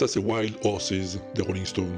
Ça, 0.04 0.08
c'est 0.08 0.20
Wild 0.20 0.54
Horses 0.64 0.92
des 1.34 1.40
Rolling 1.40 1.64
Stones. 1.64 1.96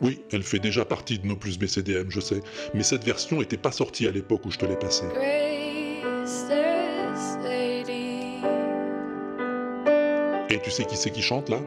Oui, 0.00 0.22
elle 0.32 0.42
fait 0.42 0.58
déjà 0.58 0.86
partie 0.86 1.18
de 1.18 1.26
nos 1.26 1.36
plus 1.36 1.58
BCDM, 1.58 2.06
je 2.08 2.20
sais. 2.20 2.40
Mais 2.72 2.82
cette 2.82 3.04
version 3.04 3.38
n'était 3.38 3.58
pas 3.58 3.72
sortie 3.72 4.06
à 4.06 4.12
l'époque 4.12 4.46
où 4.46 4.50
je 4.50 4.56
te 4.56 4.64
l'ai 4.64 4.76
passée. 4.76 5.04
Et 10.48 10.58
tu 10.62 10.70
sais 10.70 10.86
qui 10.86 10.96
c'est 10.96 11.10
qui 11.10 11.20
chante 11.20 11.50
là? 11.50 11.58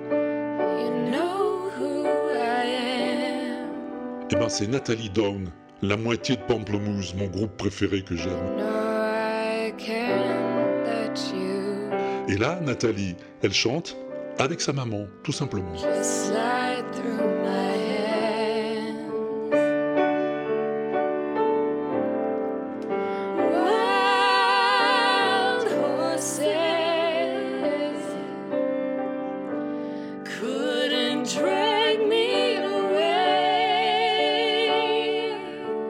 Eh 4.32 4.36
ben, 4.36 4.50
c'est 4.50 4.66
Nathalie 4.68 5.12
Down, 5.12 5.52
la 5.84 5.96
moitié 5.96 6.38
de 6.38 6.42
Pamplemousse, 6.42 7.14
mon 7.14 7.28
groupe 7.28 7.56
préféré 7.56 8.02
que 8.02 8.16
j'aime. 8.16 8.69
Et 12.30 12.38
là, 12.38 12.60
Nathalie, 12.62 13.16
elle 13.42 13.54
chante 13.54 13.98
avec 14.38 14.62
sa 14.62 14.72
maman, 14.72 15.08
tout 15.24 15.32
simplement. 15.32 15.74
just 15.76 16.28
slide 16.28 16.86
through 16.94 17.18
my. 17.44 17.70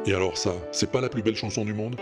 Et 0.09 0.13
alors 0.15 0.39
ça, 0.39 0.53
c'est 0.71 0.89
pas 0.89 1.01
la 1.01 1.09
plus 1.09 1.21
belle 1.21 1.35
chanson 1.35 1.63
du 1.63 1.75
monde? 1.75 1.95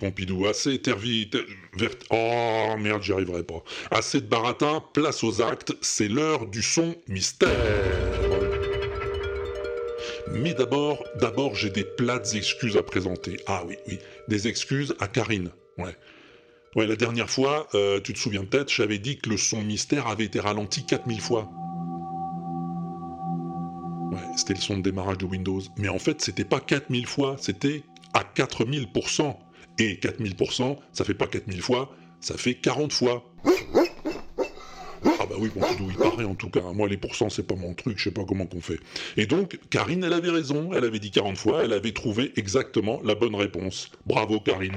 Pompidou, 0.00 0.46
assez 0.46 0.80
tervi... 0.80 1.28
ter- 1.28 1.44
vert- 1.76 1.94
Oh 2.10 2.74
merde, 2.78 3.02
j'y 3.02 3.12
arriverai 3.12 3.42
pas. 3.42 3.62
Assez 3.90 4.20
de 4.22 4.26
baratin, 4.26 4.82
place 4.94 5.22
aux 5.22 5.42
actes, 5.42 5.74
c'est 5.82 6.08
l'heure 6.08 6.46
du 6.46 6.62
son 6.62 6.96
mystère. 7.06 7.50
Mais 10.32 10.54
d'abord, 10.54 11.04
d'abord, 11.20 11.54
j'ai 11.54 11.70
des 11.70 11.84
plates 11.84 12.34
excuses 12.34 12.76
à 12.76 12.82
présenter. 12.82 13.36
Ah 13.46 13.62
oui, 13.66 13.76
oui, 13.88 13.98
des 14.28 14.48
excuses 14.48 14.94
à 15.00 15.06
Karine. 15.06 15.50
Ouais. 15.76 15.94
Ouais, 16.76 16.86
la 16.86 16.96
dernière 16.96 17.28
fois, 17.28 17.66
euh, 17.74 18.00
tu 18.00 18.12
te 18.12 18.18
souviens 18.18 18.44
peut-être, 18.44 18.70
j'avais 18.72 18.98
dit 18.98 19.18
que 19.18 19.28
le 19.28 19.36
son 19.36 19.60
mystère 19.62 20.06
avait 20.06 20.24
été 20.24 20.40
ralenti 20.40 20.86
4000 20.86 21.20
fois. 21.20 21.50
Ouais, 24.12 24.18
c'était 24.36 24.54
le 24.54 24.60
son 24.60 24.78
de 24.78 24.82
démarrage 24.82 25.18
de 25.18 25.26
Windows. 25.26 25.60
Mais 25.76 25.88
en 25.88 25.98
fait, 25.98 26.20
c'était 26.22 26.44
pas 26.44 26.60
4000 26.60 27.06
fois, 27.06 27.36
c'était 27.38 27.82
à 28.14 28.22
4000%. 28.22 29.36
Et 29.78 29.94
4000%, 29.94 30.76
ça 30.92 31.04
fait 31.04 31.14
pas 31.14 31.26
4000 31.26 31.62
fois, 31.62 31.94
ça 32.20 32.36
fait 32.36 32.54
40 32.54 32.92
fois. 32.92 33.24
Ah 35.04 35.26
bah 35.26 35.36
oui, 35.38 35.48
Pompidou, 35.48 35.86
il 35.88 35.96
paraît 35.96 36.24
en 36.24 36.34
tout 36.34 36.50
cas. 36.50 36.60
Moi, 36.74 36.88
les 36.88 36.98
pourcents, 36.98 37.30
c'est 37.30 37.46
pas 37.46 37.54
mon 37.54 37.72
truc, 37.74 37.98
je 37.98 38.04
sais 38.04 38.10
pas 38.10 38.24
comment 38.24 38.46
qu'on 38.46 38.60
fait. 38.60 38.78
Et 39.16 39.26
donc, 39.26 39.58
Karine, 39.70 40.04
elle 40.04 40.12
avait 40.12 40.30
raison. 40.30 40.72
Elle 40.74 40.84
avait 40.84 40.98
dit 40.98 41.10
40 41.10 41.38
fois, 41.38 41.64
elle 41.64 41.72
avait 41.72 41.92
trouvé 41.92 42.32
exactement 42.36 43.00
la 43.04 43.14
bonne 43.14 43.34
réponse. 43.34 43.90
Bravo, 44.06 44.40
Karine. 44.40 44.76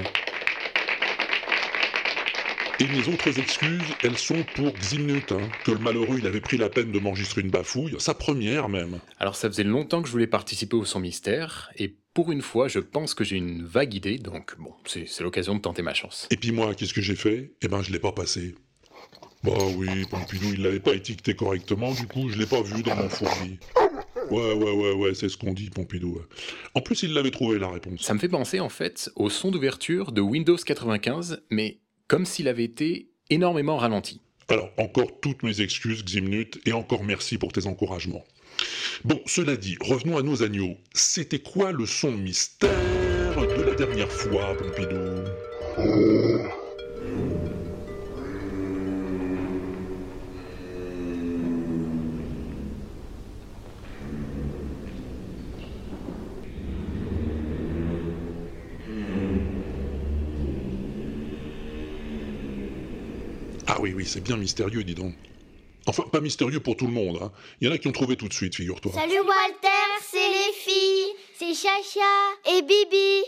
Et 2.80 2.88
mes 2.88 3.08
autres 3.14 3.40
excuses, 3.40 3.82
elles 4.02 4.18
sont 4.18 4.44
pour 4.56 4.74
Ximnut, 4.74 5.32
hein, 5.32 5.48
que 5.64 5.72
le 5.72 5.78
malheureux, 5.78 6.18
il 6.18 6.26
avait 6.26 6.42
pris 6.42 6.58
la 6.58 6.70
peine 6.70 6.92
de 6.92 7.00
m'enregistrer 7.00 7.42
une 7.42 7.52
bafouille, 7.52 7.96
sa 8.00 8.14
première 8.14 8.68
même. 8.68 9.00
Alors 9.20 9.36
ça 9.36 9.48
faisait 9.48 9.64
longtemps 9.64 10.02
que 10.02 10.08
je 10.08 10.12
voulais 10.12 10.28
participer 10.28 10.76
au 10.76 10.84
son 10.84 11.00
mystère, 11.00 11.72
et 11.78 11.96
pour 12.14 12.32
une 12.32 12.42
fois, 12.42 12.68
je 12.68 12.80
pense 12.80 13.14
que 13.14 13.24
j'ai 13.24 13.38
une 13.38 13.64
vague 13.64 13.94
idée, 13.94 14.18
donc 14.18 14.56
bon, 14.60 14.74
c'est 14.86 15.22
l'occasion 15.22 15.56
de 15.56 15.62
tenter 15.62 15.82
ma 15.82 15.94
chance. 15.94 16.28
Et 16.32 16.38
puis 16.38 16.52
moi, 16.52 16.76
qu'est-ce 16.76 16.94
que 16.94 17.02
j'ai 17.02 17.16
fait? 17.16 17.54
Eh 17.62 17.68
ben, 17.68 17.82
je 17.82 17.92
l'ai 17.92 18.00
pas 18.00 18.12
passé. 18.12 18.56
Bah 19.44 19.52
oui, 19.76 20.06
Pompidou, 20.10 20.54
il 20.54 20.62
l'avait 20.62 20.80
pas 20.80 20.94
étiqueté 20.94 21.36
correctement, 21.36 21.94
du 21.94 22.08
coup, 22.08 22.30
je 22.30 22.38
l'ai 22.38 22.46
pas 22.46 22.62
vu 22.62 22.82
dans 22.82 22.96
mon 22.96 23.10
fourni. 23.10 23.60
Ouais, 24.32 24.54
ouais, 24.54 24.72
ouais, 24.72 24.94
ouais, 24.94 25.14
c'est 25.14 25.28
ce 25.28 25.36
qu'on 25.36 25.54
dit, 25.54 25.70
Pompidou. 25.70 26.22
En 26.76 26.82
plus, 26.82 27.04
il 27.04 27.14
l'avait 27.14 27.32
trouvé, 27.32 27.60
la 27.60 27.70
réponse. 27.70 28.02
Ça 28.02 28.14
me 28.14 28.20
fait 28.20 28.30
penser 28.30 28.60
en 28.62 28.70
fait 28.70 29.12
au 29.16 29.30
son 29.30 29.52
d'ouverture 29.52 30.12
de 30.12 30.22
Windows 30.22 30.56
95, 30.56 31.42
mais 31.50 31.80
comme 32.08 32.26
s'il 32.26 32.48
avait 32.48 32.64
été 32.64 33.10
énormément 33.30 33.78
ralenti. 33.78 34.22
Alors, 34.50 34.70
encore 34.78 35.20
toutes 35.20 35.44
mes 35.44 35.62
excuses, 35.62 36.06
Ximnut, 36.06 36.60
et 36.66 36.74
encore 36.74 37.04
merci 37.04 37.38
pour 37.38 37.52
tes 37.52 37.66
encouragements. 37.66 38.24
Bon, 39.04 39.22
cela 39.26 39.58
dit, 39.58 39.78
revenons 39.82 40.18
à 40.18 40.22
nos 40.22 40.44
agneaux. 40.44 40.78
C'était 40.94 41.40
quoi 41.40 41.72
le 41.72 41.86
son 41.86 42.12
mystère 42.12 43.48
de 43.56 43.62
la 43.62 43.76
dernière 43.76 44.12
fois, 44.12 44.56
Pompidou? 44.58 45.36
Ah 63.66 63.78
oui, 63.82 63.94
oui, 63.94 64.06
c'est 64.06 64.22
bien 64.22 64.38
mystérieux, 64.38 64.84
dis 64.86 64.96
donc. 64.96 65.33
Enfin, 65.86 66.04
pas 66.04 66.22
mystérieux 66.22 66.60
pour 66.60 66.78
tout 66.78 66.88
le 66.88 66.94
monde. 66.94 67.20
Hein. 67.22 67.32
Il 67.60 67.68
y 67.68 67.72
en 67.72 67.74
a 67.74 67.78
qui 67.78 67.88
ont 67.88 67.92
trouvé 67.92 68.16
tout 68.16 68.28
de 68.28 68.34
suite, 68.34 68.56
figure-toi. 68.56 68.94
Salut 68.94 69.20
Walter, 69.20 69.68
c'est 70.02 70.30
les 70.30 70.54
filles, 70.54 71.14
c'est 71.38 71.54
Chacha 71.54 72.56
et 72.56 72.62
Bibi. 72.62 73.24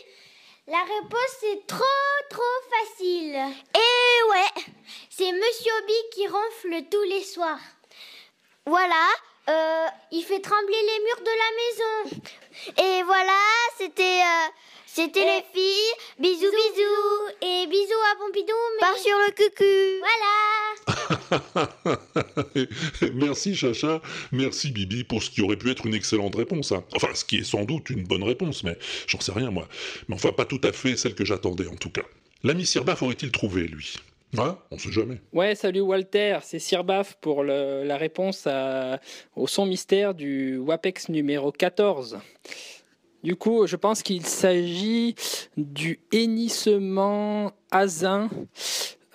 La 0.67 0.79
réponse 0.79 1.43
est 1.53 1.67
trop 1.67 1.83
trop 2.29 2.41
facile. 2.71 3.35
Et 3.35 4.31
ouais, 4.31 4.63
c'est 5.09 5.31
Monsieur 5.31 5.71
Obi 5.83 5.93
qui 6.13 6.27
ronfle 6.27 6.87
tous 6.89 7.03
les 7.03 7.23
soirs. 7.23 7.59
Voilà, 8.65 9.07
euh, 9.49 9.85
il 10.11 10.23
fait 10.23 10.39
trembler 10.39 10.81
les 10.81 11.03
murs 11.03 11.21
de 11.21 11.31
la 11.43 11.51
maison. 11.61 12.21
Et 12.77 13.03
voilà, 13.03 13.39
c'était 13.77 14.21
euh, 14.21 14.49
c'était 14.95 15.25
les 15.25 15.43
filles. 15.53 15.93
Bisous 16.19 16.51
bisous 16.51 17.29
et 17.41 17.67
bisous 17.67 18.03
à 18.11 18.15
Pompidou. 18.17 18.53
Mais... 18.75 18.81
Pas 18.81 18.97
sur 18.97 19.17
le 19.17 19.31
cucu. 19.33 19.99
Voilà. 19.99 20.31
merci 23.13 23.55
Chacha, 23.55 24.01
merci 24.31 24.71
Bibi 24.71 25.03
pour 25.03 25.21
ce 25.23 25.29
qui 25.29 25.41
aurait 25.41 25.57
pu 25.57 25.69
être 25.71 25.85
une 25.85 25.93
excellente 25.93 26.35
réponse. 26.35 26.71
hein. 26.71 26.83
Enfin, 26.95 27.09
ce 27.13 27.25
qui 27.25 27.37
est 27.37 27.43
sans 27.43 27.63
doute 27.65 27.89
une 27.89 28.03
bonne 28.03 28.23
réponse, 28.23 28.63
mais 28.63 28.77
j'en 29.07 29.19
sais 29.19 29.31
rien 29.31 29.51
moi. 29.51 29.67
Mais 30.07 30.15
enfin, 30.15 30.31
pas 30.31 30.45
tout 30.45 30.61
à 30.63 30.71
fait 30.71 30.95
celle 30.97 31.15
que 31.15 31.25
j'attendais 31.25 31.67
en 31.67 31.75
tout 31.75 31.89
cas. 31.89 32.03
L'ami 32.43 32.65
Sirbaf 32.65 33.01
aurait-il 33.01 33.31
trouvé, 33.31 33.63
lui? 33.67 33.95
Hein? 34.37 34.57
On 34.71 34.77
sait 34.77 34.91
jamais. 34.91 35.21
Ouais, 35.33 35.55
salut 35.55 35.79
Walter, 35.81 36.39
c'est 36.43 36.59
Sirbaf 36.59 37.15
pour 37.21 37.43
le- 37.43 37.83
la 37.85 37.97
réponse 37.97 38.45
à- 38.47 38.99
au 39.35 39.47
son 39.47 39.65
mystère 39.65 40.13
du 40.13 40.57
WAPEX 40.57 41.09
numéro 41.09 41.51
14. 41.51 42.19
Du 43.25 43.35
coup, 43.35 43.65
je 43.65 43.75
pense 43.75 44.03
qu'il 44.03 44.23
s'agit 44.23 45.15
du 45.57 45.99
hennissement 46.11 47.53
asin, 47.71 48.29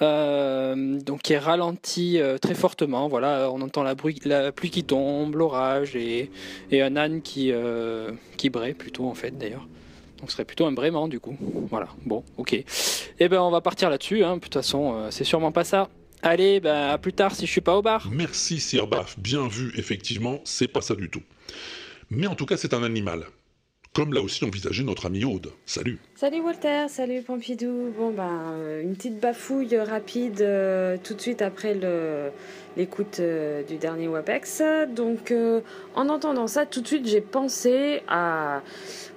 euh, 0.03 0.99
donc 0.99 1.23
qui 1.23 1.35
est 1.35 1.39
ralenti 1.39 2.19
euh, 2.19 2.37
très 2.37 2.57
fortement. 2.57 3.07
Voilà, 3.07 3.49
on 3.53 3.61
entend 3.61 3.85
la, 3.85 3.95
pluie 3.95 4.71
qui 4.71 4.83
tombe, 4.83 5.37
l'orage 5.37 5.95
et, 5.95 6.29
et 6.73 6.83
un 6.83 6.97
âne 6.97 7.23
qui, 7.23 7.53
euh, 7.53 8.11
qui 8.37 8.51
plutôt 8.51 9.07
en 9.07 9.15
fait 9.15 9.31
d'ailleurs. 9.39 9.69
Donc 10.19 10.31
ce 10.31 10.33
serait 10.33 10.45
plutôt 10.45 10.67
un 10.67 10.73
braiement 10.73 11.07
du 11.07 11.21
coup. 11.21 11.37
Voilà, 11.71 11.87
bon, 12.05 12.25
ok. 12.37 12.65
Eh 13.21 13.29
ben 13.29 13.41
on 13.41 13.53
va 13.53 13.61
partir 13.61 13.91
là-dessus, 13.91 14.25
hein. 14.25 14.39
de 14.39 14.41
toute 14.41 14.55
façon 14.55 14.93
euh, 14.93 15.11
c'est 15.13 15.23
sûrement 15.23 15.53
pas 15.53 15.63
ça. 15.63 15.89
Allez, 16.21 16.59
ben 16.59 16.89
à 16.89 16.99
plus 16.99 17.13
tard 17.13 17.33
si 17.33 17.47
je 17.47 17.53
suis 17.53 17.61
pas 17.61 17.77
au 17.77 17.83
bar. 17.83 18.09
Merci 18.11 18.59
Sirbaf, 18.59 19.17
bien 19.21 19.47
vu, 19.47 19.73
effectivement, 19.77 20.41
c'est 20.43 20.67
pas 20.67 20.81
ça 20.81 20.97
du 20.97 21.09
tout. 21.11 21.23
Mais 22.11 22.27
en 22.27 22.35
tout 22.35 22.45
cas, 22.45 22.57
c'est 22.57 22.75
un 22.75 22.83
animal. 22.83 23.27
Comme 23.93 24.15
l'a 24.15 24.21
aussi 24.21 24.45
envisagé 24.45 24.85
notre 24.85 25.07
ami 25.07 25.25
Aude. 25.25 25.51
Salut. 25.67 25.99
Salut 26.15 26.41
Walter, 26.41 26.87
salut 26.89 27.23
Pompidou. 27.23 27.93
Bon 27.99 28.13
ben 28.13 28.53
euh, 28.53 28.83
une 28.83 28.95
petite 28.95 29.19
bafouille 29.19 29.77
rapide 29.79 30.43
euh, 30.43 30.97
tout 31.03 31.15
de 31.15 31.21
suite 31.21 31.43
après 31.43 31.77
l'écoute 32.77 33.19
euh, 33.19 33.65
du 33.65 33.79
dernier 33.79 34.07
WAPEX. 34.07 34.63
Donc 34.95 35.35
en 35.97 36.09
entendant 36.09 36.47
ça, 36.47 36.67
tout 36.67 36.83
de 36.83 36.87
suite 36.87 37.09
j'ai 37.09 37.21
pensé 37.21 38.03
à 38.07 38.63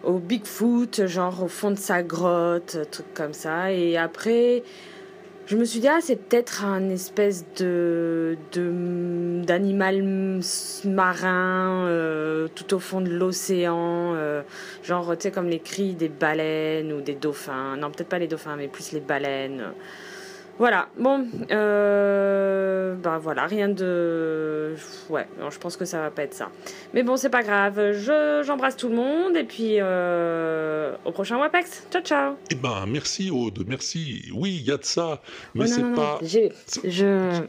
au 0.03 0.17
Bigfoot, 0.17 1.05
genre 1.05 1.43
au 1.43 1.47
fond 1.47 1.69
de 1.69 1.77
sa 1.77 2.01
grotte, 2.01 2.79
truc 2.89 3.13
comme 3.13 3.33
ça. 3.33 3.71
Et 3.71 3.95
après 3.95 4.63
je 5.45 5.57
me 5.57 5.65
suis 5.65 5.79
dit 5.81 5.87
ah 5.89 5.99
c'est 6.01 6.15
peut-être 6.15 6.63
un 6.63 6.89
espèce 6.89 7.45
de 7.57 8.37
d'animal 9.45 10.03
marin 10.85 11.85
euh, 11.87 12.47
tout 12.55 12.73
au 12.73 12.79
fond 12.79 13.01
de 13.01 13.09
l'océan, 13.09 14.13
euh, 14.15 14.41
genre 14.83 15.17
tu 15.17 15.23
sais 15.23 15.31
comme 15.31 15.49
les 15.49 15.59
cris 15.59 15.95
des 15.95 16.09
baleines 16.09 16.93
ou 16.93 17.01
des 17.01 17.15
dauphins. 17.15 17.75
Non 17.75 17.91
peut-être 17.91 18.09
pas 18.09 18.19
les 18.19 18.27
dauphins 18.27 18.55
mais 18.55 18.67
plus 18.67 18.93
les 18.93 19.01
baleines. 19.01 19.73
Voilà, 20.59 20.87
bon, 20.99 21.25
euh, 21.51 22.93
bah 22.95 23.17
voilà, 23.17 23.47
rien 23.47 23.69
de... 23.69 24.75
Ouais, 25.09 25.27
non, 25.39 25.49
je 25.49 25.57
pense 25.57 25.75
que 25.75 25.83
ça 25.83 25.99
va 25.99 26.11
pas 26.11 26.21
être 26.23 26.35
ça. 26.35 26.49
Mais 26.93 27.01
bon, 27.01 27.17
c'est 27.17 27.31
pas 27.31 27.41
grave, 27.41 27.91
je, 27.93 28.43
j'embrasse 28.45 28.77
tout 28.77 28.87
le 28.87 28.95
monde 28.95 29.35
et 29.35 29.43
puis 29.45 29.77
euh, 29.79 30.95
au 31.05 31.11
prochain 31.11 31.37
WAPEX. 31.39 31.87
Ciao, 31.91 32.01
ciao 32.03 32.35
Eh 32.51 32.55
ben, 32.55 32.85
merci 32.87 33.31
Aude, 33.31 33.65
merci. 33.67 34.29
Oui, 34.33 34.57
il 34.61 34.67
y 34.67 34.71
a 34.71 34.77
de 34.77 34.85
ça, 34.85 35.21
mais 35.55 35.65
Oh, 35.65 35.67
non, 35.69 35.75
c'est 35.75 35.81
non, 35.81 35.95
pas... 35.95 36.19
j'ai- 36.21 36.53
Je... 36.83 37.41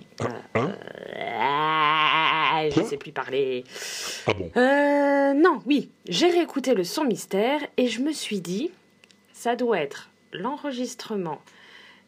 Hein 0.54 0.72
Ah, 1.46 2.62
je 2.74 2.82
sais 2.82 2.96
plus 2.96 3.12
parler. 3.12 3.64
Ah 4.26 4.32
bon 4.32 4.50
Euh, 4.56 5.34
non, 5.34 5.60
oui, 5.66 5.90
j'ai 6.08 6.30
réécouté 6.30 6.74
le 6.74 6.84
son 6.84 7.04
mystère 7.04 7.60
et 7.76 7.88
je 7.88 8.00
me 8.00 8.12
suis 8.12 8.40
dit, 8.40 8.70
ça 9.34 9.56
doit 9.56 9.78
être 9.80 10.08
l'enregistrement 10.32 11.38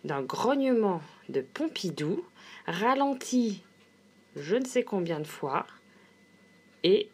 d'un 0.06 0.22
grognement 0.22 1.02
de 1.28 1.40
Pompidou, 1.40 2.24
ralenti 2.66 3.62
je 4.36 4.56
ne 4.56 4.64
sais 4.64 4.82
combien 4.82 5.18
de 5.18 5.26
fois, 5.26 5.66
et 6.84 7.08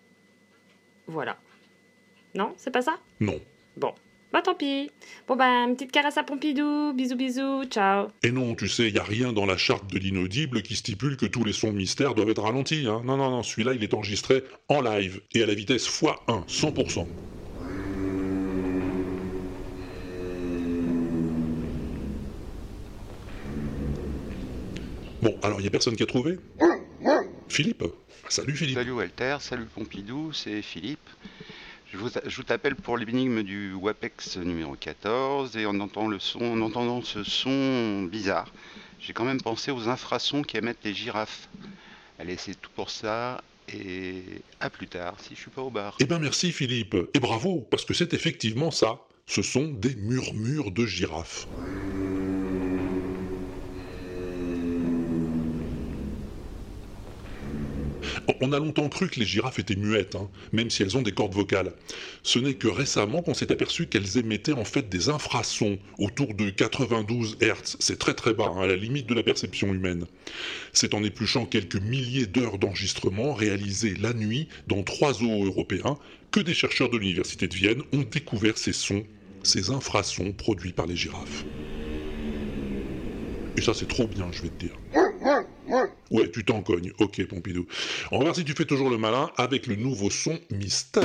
voilà. 1.06 1.38
Non, 2.34 2.52
c'est 2.56 2.72
pas 2.72 2.82
ça? 2.82 2.98
Non. 3.20 3.40
Bon, 3.76 3.94
bah 4.32 4.42
tant 4.42 4.54
pis. 4.54 4.90
Bon 5.28 5.36
bah, 5.36 5.64
une 5.64 5.74
petite 5.74 5.92
caresse 5.92 6.18
à 6.18 6.24
Pompidou, 6.24 6.92
bisous 6.94 7.16
bisous, 7.16 7.64
ciao. 7.66 8.08
Et 8.22 8.32
non, 8.32 8.54
tu 8.54 8.68
sais, 8.68 8.88
il 8.88 8.94
n'y 8.94 8.98
a 8.98 9.04
rien 9.04 9.32
dans 9.32 9.46
la 9.46 9.56
charte 9.56 9.92
de 9.92 9.98
l'inaudible 9.98 10.62
qui 10.62 10.74
stipule 10.74 11.16
que 11.16 11.26
tous 11.26 11.44
les 11.44 11.52
sons 11.52 11.72
mystères 11.72 12.14
doivent 12.14 12.30
être 12.30 12.42
ralentis. 12.42 12.86
Hein. 12.88 13.02
Non, 13.04 13.16
non, 13.16 13.30
non, 13.30 13.42
celui-là, 13.42 13.74
il 13.74 13.82
est 13.84 13.94
enregistré 13.94 14.42
en 14.68 14.80
live 14.80 15.20
et 15.32 15.42
à 15.42 15.46
la 15.46 15.54
vitesse 15.54 15.86
x1, 15.86 16.46
100%. 16.48 17.06
Bon, 25.22 25.38
alors 25.44 25.60
il 25.60 25.62
n'y 25.62 25.68
a 25.68 25.70
personne 25.70 25.94
qui 25.94 26.02
a 26.02 26.06
trouvé 26.06 26.36
Philippe 27.48 27.84
Salut 28.28 28.56
Philippe. 28.56 28.76
Salut 28.76 28.90
Walter, 28.90 29.36
salut 29.38 29.66
Pompidou, 29.66 30.32
c'est 30.32 30.62
Philippe. 30.62 31.08
Je 31.92 31.96
vous, 31.96 32.08
je 32.26 32.36
vous 32.36 32.42
t'appelle 32.42 32.74
pour 32.74 32.98
l'énigme 32.98 33.42
du 33.44 33.72
WAPEX 33.74 34.38
numéro 34.38 34.74
14 34.74 35.56
et 35.56 35.66
en 35.66 35.78
entendant, 35.78 36.08
le 36.08 36.18
son, 36.18 36.42
en 36.42 36.60
entendant 36.60 37.02
ce 37.02 37.22
son 37.22 38.02
bizarre, 38.04 38.52
j'ai 38.98 39.12
quand 39.12 39.24
même 39.24 39.40
pensé 39.40 39.70
aux 39.70 39.88
infrasons 39.88 40.42
qui 40.42 40.56
émettent 40.56 40.82
les 40.82 40.94
girafes. 40.94 41.48
Allez, 42.18 42.36
c'est 42.36 42.60
tout 42.60 42.70
pour 42.74 42.90
ça 42.90 43.44
et 43.72 44.22
à 44.58 44.70
plus 44.70 44.88
tard 44.88 45.14
si 45.20 45.36
je 45.36 45.40
suis 45.40 45.50
pas 45.50 45.62
au 45.62 45.70
bar. 45.70 45.96
Eh 46.00 46.04
ben 46.04 46.18
merci 46.18 46.50
Philippe, 46.50 46.96
et 47.14 47.20
bravo, 47.20 47.66
parce 47.70 47.84
que 47.84 47.94
c'est 47.94 48.12
effectivement 48.12 48.72
ça. 48.72 48.98
Ce 49.26 49.42
sont 49.42 49.68
des 49.68 49.94
murmures 49.94 50.72
de 50.72 50.84
girafes. 50.84 51.46
On 58.40 58.52
a 58.52 58.58
longtemps 58.58 58.88
cru 58.88 59.08
que 59.08 59.18
les 59.20 59.26
girafes 59.26 59.58
étaient 59.58 59.76
muettes, 59.76 60.14
hein, 60.14 60.28
même 60.52 60.70
si 60.70 60.82
elles 60.82 60.96
ont 60.96 61.02
des 61.02 61.12
cordes 61.12 61.34
vocales. 61.34 61.72
Ce 62.22 62.38
n'est 62.38 62.54
que 62.54 62.68
récemment 62.68 63.22
qu'on 63.22 63.34
s'est 63.34 63.52
aperçu 63.52 63.86
qu'elles 63.86 64.18
émettaient 64.18 64.52
en 64.52 64.64
fait 64.64 64.88
des 64.88 65.08
infrasons 65.08 65.78
autour 65.98 66.34
de 66.34 66.50
92 66.50 67.38
Hz. 67.40 67.76
C'est 67.80 67.98
très 67.98 68.14
très 68.14 68.34
bas, 68.34 68.52
hein, 68.54 68.62
à 68.62 68.66
la 68.66 68.76
limite 68.76 69.08
de 69.08 69.14
la 69.14 69.22
perception 69.22 69.72
humaine. 69.72 70.06
C'est 70.72 70.94
en 70.94 71.02
épluchant 71.02 71.46
quelques 71.46 71.80
milliers 71.80 72.26
d'heures 72.26 72.58
d'enregistrement 72.58 73.34
réalisés 73.34 73.94
la 74.00 74.12
nuit 74.12 74.48
dans 74.66 74.82
trois 74.82 75.14
zoos 75.14 75.44
européens 75.44 75.98
que 76.30 76.40
des 76.40 76.54
chercheurs 76.54 76.90
de 76.90 76.96
l'université 76.96 77.46
de 77.46 77.54
Vienne 77.54 77.82
ont 77.92 78.04
découvert 78.10 78.56
ces 78.56 78.72
sons, 78.72 79.04
ces 79.42 79.70
infrasons 79.70 80.32
produits 80.32 80.72
par 80.72 80.86
les 80.86 80.96
girafes. 80.96 81.44
Et 83.56 83.60
ça 83.60 83.74
c'est 83.74 83.88
trop 83.88 84.06
bien, 84.06 84.28
je 84.32 84.42
vais 84.42 84.48
te 84.48 84.66
dire. 84.66 85.01
Ouais, 86.10 86.30
tu 86.30 86.44
t'en 86.44 86.62
cognes. 86.62 86.92
Ok, 86.98 87.24
Pompidou. 87.26 87.66
On 88.10 88.18
va 88.18 88.24
voir 88.24 88.36
si 88.36 88.44
tu 88.44 88.52
fais 88.52 88.64
toujours 88.64 88.90
le 88.90 88.98
malin 88.98 89.30
avec 89.36 89.66
le 89.66 89.76
nouveau 89.76 90.10
son 90.10 90.38
mystère. 90.50 91.04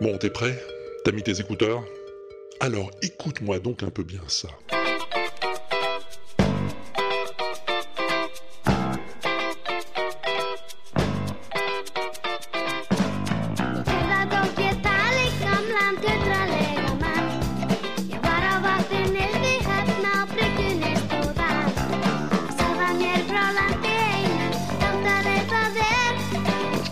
Bon, 0.00 0.18
t'es 0.18 0.30
prêt? 0.30 0.60
T'as 1.04 1.12
mis 1.12 1.22
tes 1.22 1.40
écouteurs? 1.40 1.84
Alors 2.60 2.90
écoute-moi 3.02 3.58
donc 3.58 3.82
un 3.82 3.90
peu 3.90 4.02
bien 4.02 4.22
ça. 4.28 4.48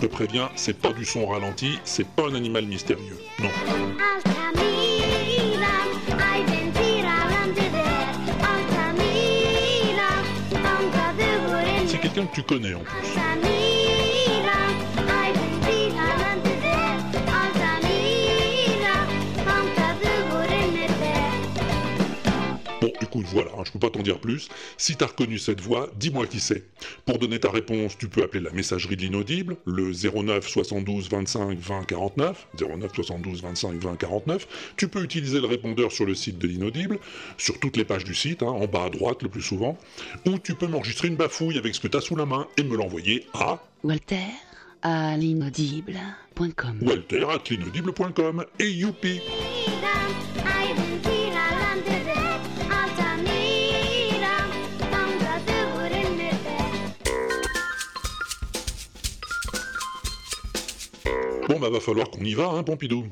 Te 0.03 0.07
préviens, 0.07 0.49
c'est 0.55 0.77
pas 0.77 0.91
du 0.91 1.05
son 1.05 1.25
ralenti, 1.25 1.79
c'est 1.85 2.05
pas 2.05 2.23
un 2.23 2.35
animal 2.35 2.65
mystérieux. 2.65 3.17
Non. 3.41 3.47
C'est 11.87 12.01
quelqu'un 12.01 12.25
que 12.25 12.35
tu 12.35 12.43
connais 12.43 12.73
en 12.73 12.79
plus. 12.79 13.32
Hein, 23.63 23.65
je 23.65 23.71
peux 23.71 23.79
pas 23.79 23.89
t'en 23.89 24.01
dire 24.01 24.19
plus. 24.19 24.49
Si 24.77 24.95
t'as 24.95 25.07
reconnu 25.07 25.39
cette 25.39 25.61
voix, 25.61 25.89
dis-moi 25.97 26.27
qui 26.27 26.39
c'est. 26.39 26.63
Pour 27.05 27.19
donner 27.19 27.39
ta 27.39 27.49
réponse, 27.49 27.97
tu 27.97 28.07
peux 28.07 28.23
appeler 28.23 28.43
la 28.43 28.51
messagerie 28.51 28.95
de 28.95 29.01
l'inaudible, 29.01 29.57
le 29.65 29.91
09 29.91 30.47
72 30.47 31.09
25 31.09 31.57
20 31.57 31.83
49, 31.85 32.47
09 32.59 32.91
72 32.93 33.41
25 33.41 33.73
20 33.81 33.95
49. 33.95 34.47
Tu 34.77 34.87
peux 34.87 35.03
utiliser 35.03 35.39
le 35.39 35.47
répondeur 35.47 35.91
sur 35.91 36.05
le 36.05 36.15
site 36.15 36.37
de 36.37 36.47
l'inaudible, 36.47 36.99
sur 37.37 37.59
toutes 37.59 37.77
les 37.77 37.85
pages 37.85 38.03
du 38.03 38.15
site, 38.15 38.43
hein, 38.43 38.47
en 38.47 38.67
bas 38.67 38.85
à 38.85 38.89
droite 38.89 39.23
le 39.23 39.29
plus 39.29 39.41
souvent, 39.41 39.77
ou 40.25 40.37
tu 40.39 40.55
peux 40.55 40.67
m'enregistrer 40.67 41.07
une 41.07 41.15
bafouille 41.15 41.57
avec 41.57 41.75
ce 41.75 41.79
que 41.79 41.87
t'as 41.87 42.01
sous 42.01 42.15
la 42.15 42.25
main 42.25 42.47
et 42.57 42.63
me 42.63 42.75
l'envoyer 42.75 43.25
à 43.33 43.63
Walter 43.83 44.17
à 44.81 45.15
l'inaudible.com. 45.17 46.79
walter 46.81 47.25
at 47.29 47.49
l'inaudible.com 47.49 48.45
et 48.59 48.69
youpi 48.69 49.21
bah 61.63 61.69
va 61.69 61.79
falloir 61.79 62.09
qu'on 62.09 62.25
y 62.25 62.33
va, 62.33 62.49
hein, 62.49 62.61
Pompidou. 62.63 63.05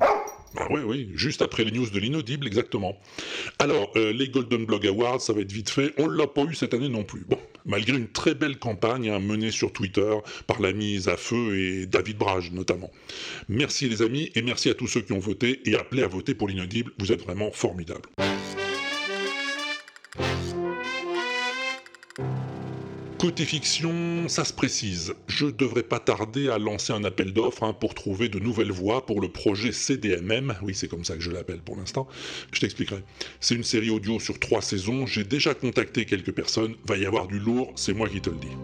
Bah 0.54 0.68
oui, 0.68 0.80
oui, 0.84 1.08
juste 1.14 1.40
après 1.40 1.64
les 1.64 1.70
news 1.70 1.88
de 1.88 1.98
l'inaudible, 1.98 2.46
exactement. 2.46 2.98
Alors, 3.58 3.90
euh, 3.96 4.12
les 4.12 4.28
Golden 4.28 4.66
Blog 4.66 4.86
Awards, 4.86 5.22
ça 5.22 5.32
va 5.32 5.40
être 5.40 5.50
vite 5.50 5.70
fait, 5.70 5.94
on 5.96 6.06
l'a 6.06 6.26
pas 6.26 6.42
eu 6.42 6.54
cette 6.54 6.74
année 6.74 6.90
non 6.90 7.02
plus. 7.02 7.24
Bon, 7.26 7.38
malgré 7.64 7.96
une 7.96 8.08
très 8.08 8.34
belle 8.34 8.58
campagne 8.58 9.08
hein, 9.08 9.20
menée 9.20 9.50
sur 9.50 9.72
Twitter 9.72 10.14
par 10.46 10.60
la 10.60 10.74
mise 10.74 11.08
à 11.08 11.16
feu 11.16 11.58
et 11.58 11.86
David 11.86 12.18
Brage 12.18 12.52
notamment. 12.52 12.90
Merci 13.48 13.88
les 13.88 14.02
amis, 14.02 14.30
et 14.34 14.42
merci 14.42 14.68
à 14.68 14.74
tous 14.74 14.86
ceux 14.86 15.00
qui 15.00 15.14
ont 15.14 15.18
voté 15.18 15.62
et 15.64 15.74
appelé 15.76 16.02
à 16.02 16.08
voter 16.08 16.34
pour 16.34 16.48
l'inaudible, 16.48 16.92
vous 16.98 17.10
êtes 17.10 17.22
vraiment 17.22 17.50
formidables. 17.52 18.10
Côté 23.22 23.44
fiction, 23.44 24.28
ça 24.28 24.44
se 24.44 24.52
précise. 24.52 25.14
Je 25.28 25.46
devrais 25.46 25.84
pas 25.84 26.00
tarder 26.00 26.48
à 26.48 26.58
lancer 26.58 26.92
un 26.92 27.04
appel 27.04 27.32
d'offres 27.32 27.62
hein, 27.62 27.72
pour 27.72 27.94
trouver 27.94 28.28
de 28.28 28.40
nouvelles 28.40 28.72
voix 28.72 29.06
pour 29.06 29.20
le 29.20 29.28
projet 29.28 29.70
CDMM. 29.70 30.56
Oui, 30.60 30.74
c'est 30.74 30.88
comme 30.88 31.04
ça 31.04 31.14
que 31.14 31.20
je 31.20 31.30
l'appelle 31.30 31.60
pour 31.60 31.76
l'instant. 31.76 32.08
Je 32.52 32.58
t'expliquerai. 32.58 33.04
C'est 33.38 33.54
une 33.54 33.62
série 33.62 33.90
audio 33.90 34.18
sur 34.18 34.40
trois 34.40 34.60
saisons. 34.60 35.06
J'ai 35.06 35.22
déjà 35.22 35.54
contacté 35.54 36.04
quelques 36.04 36.32
personnes. 36.32 36.74
Va 36.84 36.96
y 36.96 37.06
avoir 37.06 37.28
du 37.28 37.38
lourd, 37.38 37.72
c'est 37.76 37.92
moi 37.92 38.08
qui 38.08 38.20
te 38.20 38.28
le 38.28 38.38
dis. 38.38 38.56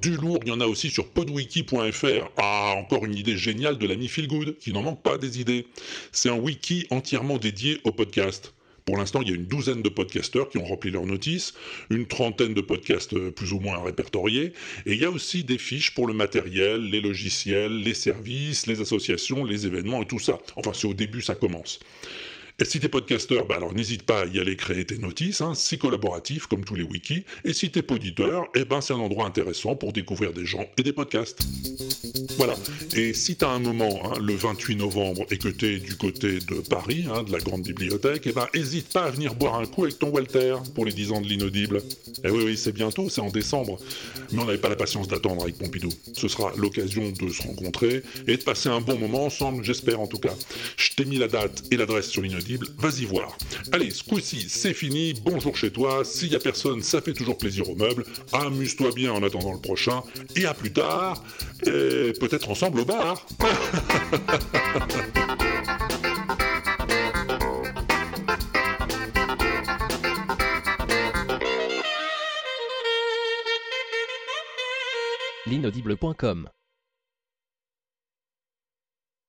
Du 0.00 0.16
lourd, 0.16 0.40
il 0.42 0.48
y 0.48 0.52
en 0.52 0.60
a 0.60 0.66
aussi 0.66 0.90
sur 0.90 1.08
podwiki.fr. 1.08 2.30
Ah, 2.38 2.74
encore 2.76 3.04
une 3.04 3.14
idée 3.14 3.36
géniale 3.36 3.78
de 3.78 3.86
l'ami 3.86 4.08
Feelgood, 4.08 4.58
qui 4.58 4.72
n'en 4.72 4.82
manque 4.82 5.00
pas 5.04 5.16
des 5.16 5.40
idées. 5.40 5.68
C'est 6.10 6.28
un 6.28 6.36
wiki 6.36 6.88
entièrement 6.90 7.38
dédié 7.38 7.80
au 7.84 7.92
podcast. 7.92 8.55
Pour 8.86 8.98
l'instant, 8.98 9.20
il 9.20 9.28
y 9.28 9.32
a 9.32 9.34
une 9.34 9.46
douzaine 9.46 9.82
de 9.82 9.88
podcasteurs 9.88 10.48
qui 10.48 10.58
ont 10.58 10.64
rempli 10.64 10.92
leur 10.92 11.06
notice, 11.06 11.54
une 11.90 12.06
trentaine 12.06 12.54
de 12.54 12.60
podcasts 12.60 13.14
euh, 13.14 13.32
plus 13.32 13.52
ou 13.52 13.58
moins 13.58 13.82
répertoriés, 13.82 14.52
et 14.86 14.92
il 14.92 15.00
y 15.00 15.04
a 15.04 15.10
aussi 15.10 15.42
des 15.42 15.58
fiches 15.58 15.92
pour 15.92 16.06
le 16.06 16.14
matériel, 16.14 16.82
les 16.82 17.00
logiciels, 17.00 17.80
les 17.80 17.94
services, 17.94 18.68
les 18.68 18.80
associations, 18.80 19.44
les 19.44 19.66
événements 19.66 20.02
et 20.02 20.06
tout 20.06 20.20
ça. 20.20 20.38
Enfin, 20.54 20.70
c'est 20.72 20.86
au 20.86 20.94
début, 20.94 21.20
ça 21.20 21.34
commence. 21.34 21.80
Et 22.58 22.64
si 22.64 22.80
t'es 22.80 22.88
podcasteur, 22.88 23.44
bah 23.44 23.56
alors 23.56 23.74
n'hésite 23.74 24.04
pas 24.04 24.22
à 24.22 24.24
y 24.24 24.40
aller 24.40 24.56
créer 24.56 24.86
tes 24.86 24.96
notices, 24.96 25.42
hein, 25.42 25.52
c'est 25.54 25.76
collaboratif 25.76 26.46
comme 26.46 26.64
tous 26.64 26.74
les 26.74 26.84
wikis. 26.84 27.24
Et 27.44 27.52
si 27.52 27.70
t'es 27.70 27.82
poditeur, 27.82 28.46
eh 28.54 28.64
ben 28.64 28.80
c'est 28.80 28.94
un 28.94 28.98
endroit 28.98 29.26
intéressant 29.26 29.76
pour 29.76 29.92
découvrir 29.92 30.32
des 30.32 30.46
gens 30.46 30.64
et 30.78 30.82
des 30.82 30.94
podcasts. 30.94 31.46
Voilà. 32.38 32.54
Et 32.94 33.12
si 33.12 33.36
t'as 33.36 33.50
un 33.50 33.58
moment, 33.58 34.00
hein, 34.04 34.18
le 34.22 34.34
28 34.34 34.76
novembre, 34.76 35.26
et 35.30 35.36
que 35.36 35.48
t'es 35.48 35.76
du 35.80 35.98
côté 35.98 36.38
de 36.38 36.62
Paris, 36.66 37.04
hein, 37.12 37.24
de 37.24 37.32
la 37.32 37.40
grande 37.40 37.60
bibliothèque, 37.60 38.22
eh 38.24 38.32
ben 38.32 38.48
hésite 38.54 38.90
pas 38.90 39.04
à 39.04 39.10
venir 39.10 39.34
boire 39.34 39.56
un 39.56 39.66
coup 39.66 39.84
avec 39.84 39.98
ton 39.98 40.08
Walter 40.08 40.56
pour 40.74 40.86
les 40.86 40.92
10 40.92 41.12
ans 41.12 41.20
de 41.20 41.26
l'inaudible. 41.26 41.82
Eh 42.24 42.30
oui, 42.30 42.42
oui, 42.42 42.56
c'est 42.56 42.72
bientôt, 42.72 43.10
c'est 43.10 43.20
en 43.20 43.28
décembre. 43.28 43.78
Mais 44.32 44.40
on 44.40 44.46
n'avait 44.46 44.56
pas 44.56 44.70
la 44.70 44.76
patience 44.76 45.08
d'attendre 45.08 45.42
avec 45.42 45.58
Pompidou. 45.58 45.90
Ce 46.14 46.26
sera 46.26 46.54
l'occasion 46.56 47.10
de 47.10 47.28
se 47.28 47.42
rencontrer 47.42 48.02
et 48.26 48.38
de 48.38 48.42
passer 48.42 48.70
un 48.70 48.80
bon 48.80 48.98
moment 48.98 49.26
ensemble, 49.26 49.62
j'espère 49.62 50.00
en 50.00 50.06
tout 50.06 50.18
cas. 50.18 50.34
Je 50.78 50.92
t'ai 50.96 51.04
mis 51.04 51.18
la 51.18 51.28
date 51.28 51.62
et 51.70 51.76
l'adresse 51.76 52.08
sur 52.08 52.22
l'inaudible 52.22 52.45
vas-y 52.78 53.04
voir. 53.04 53.36
Allez, 53.72 53.90
ce 53.90 54.04
coup-ci, 54.04 54.46
c'est 54.48 54.74
fini, 54.74 55.14
bonjour 55.24 55.56
chez 55.56 55.70
toi, 55.70 56.04
s'il 56.04 56.32
y 56.32 56.36
a 56.36 56.40
personne, 56.40 56.82
ça 56.82 57.00
fait 57.00 57.12
toujours 57.12 57.38
plaisir 57.38 57.68
aux 57.68 57.76
meubles, 57.76 58.04
amuse-toi 58.32 58.90
bien 58.94 59.12
en 59.12 59.22
attendant 59.22 59.52
le 59.52 59.60
prochain, 59.60 60.02
et 60.36 60.46
à 60.46 60.54
plus 60.54 60.72
tard, 60.72 61.22
et 61.66 62.12
peut-être 62.20 62.50
ensemble 62.50 62.80
au 62.80 62.84
bar. 62.84 63.26
l'inaudible.com 75.46 76.48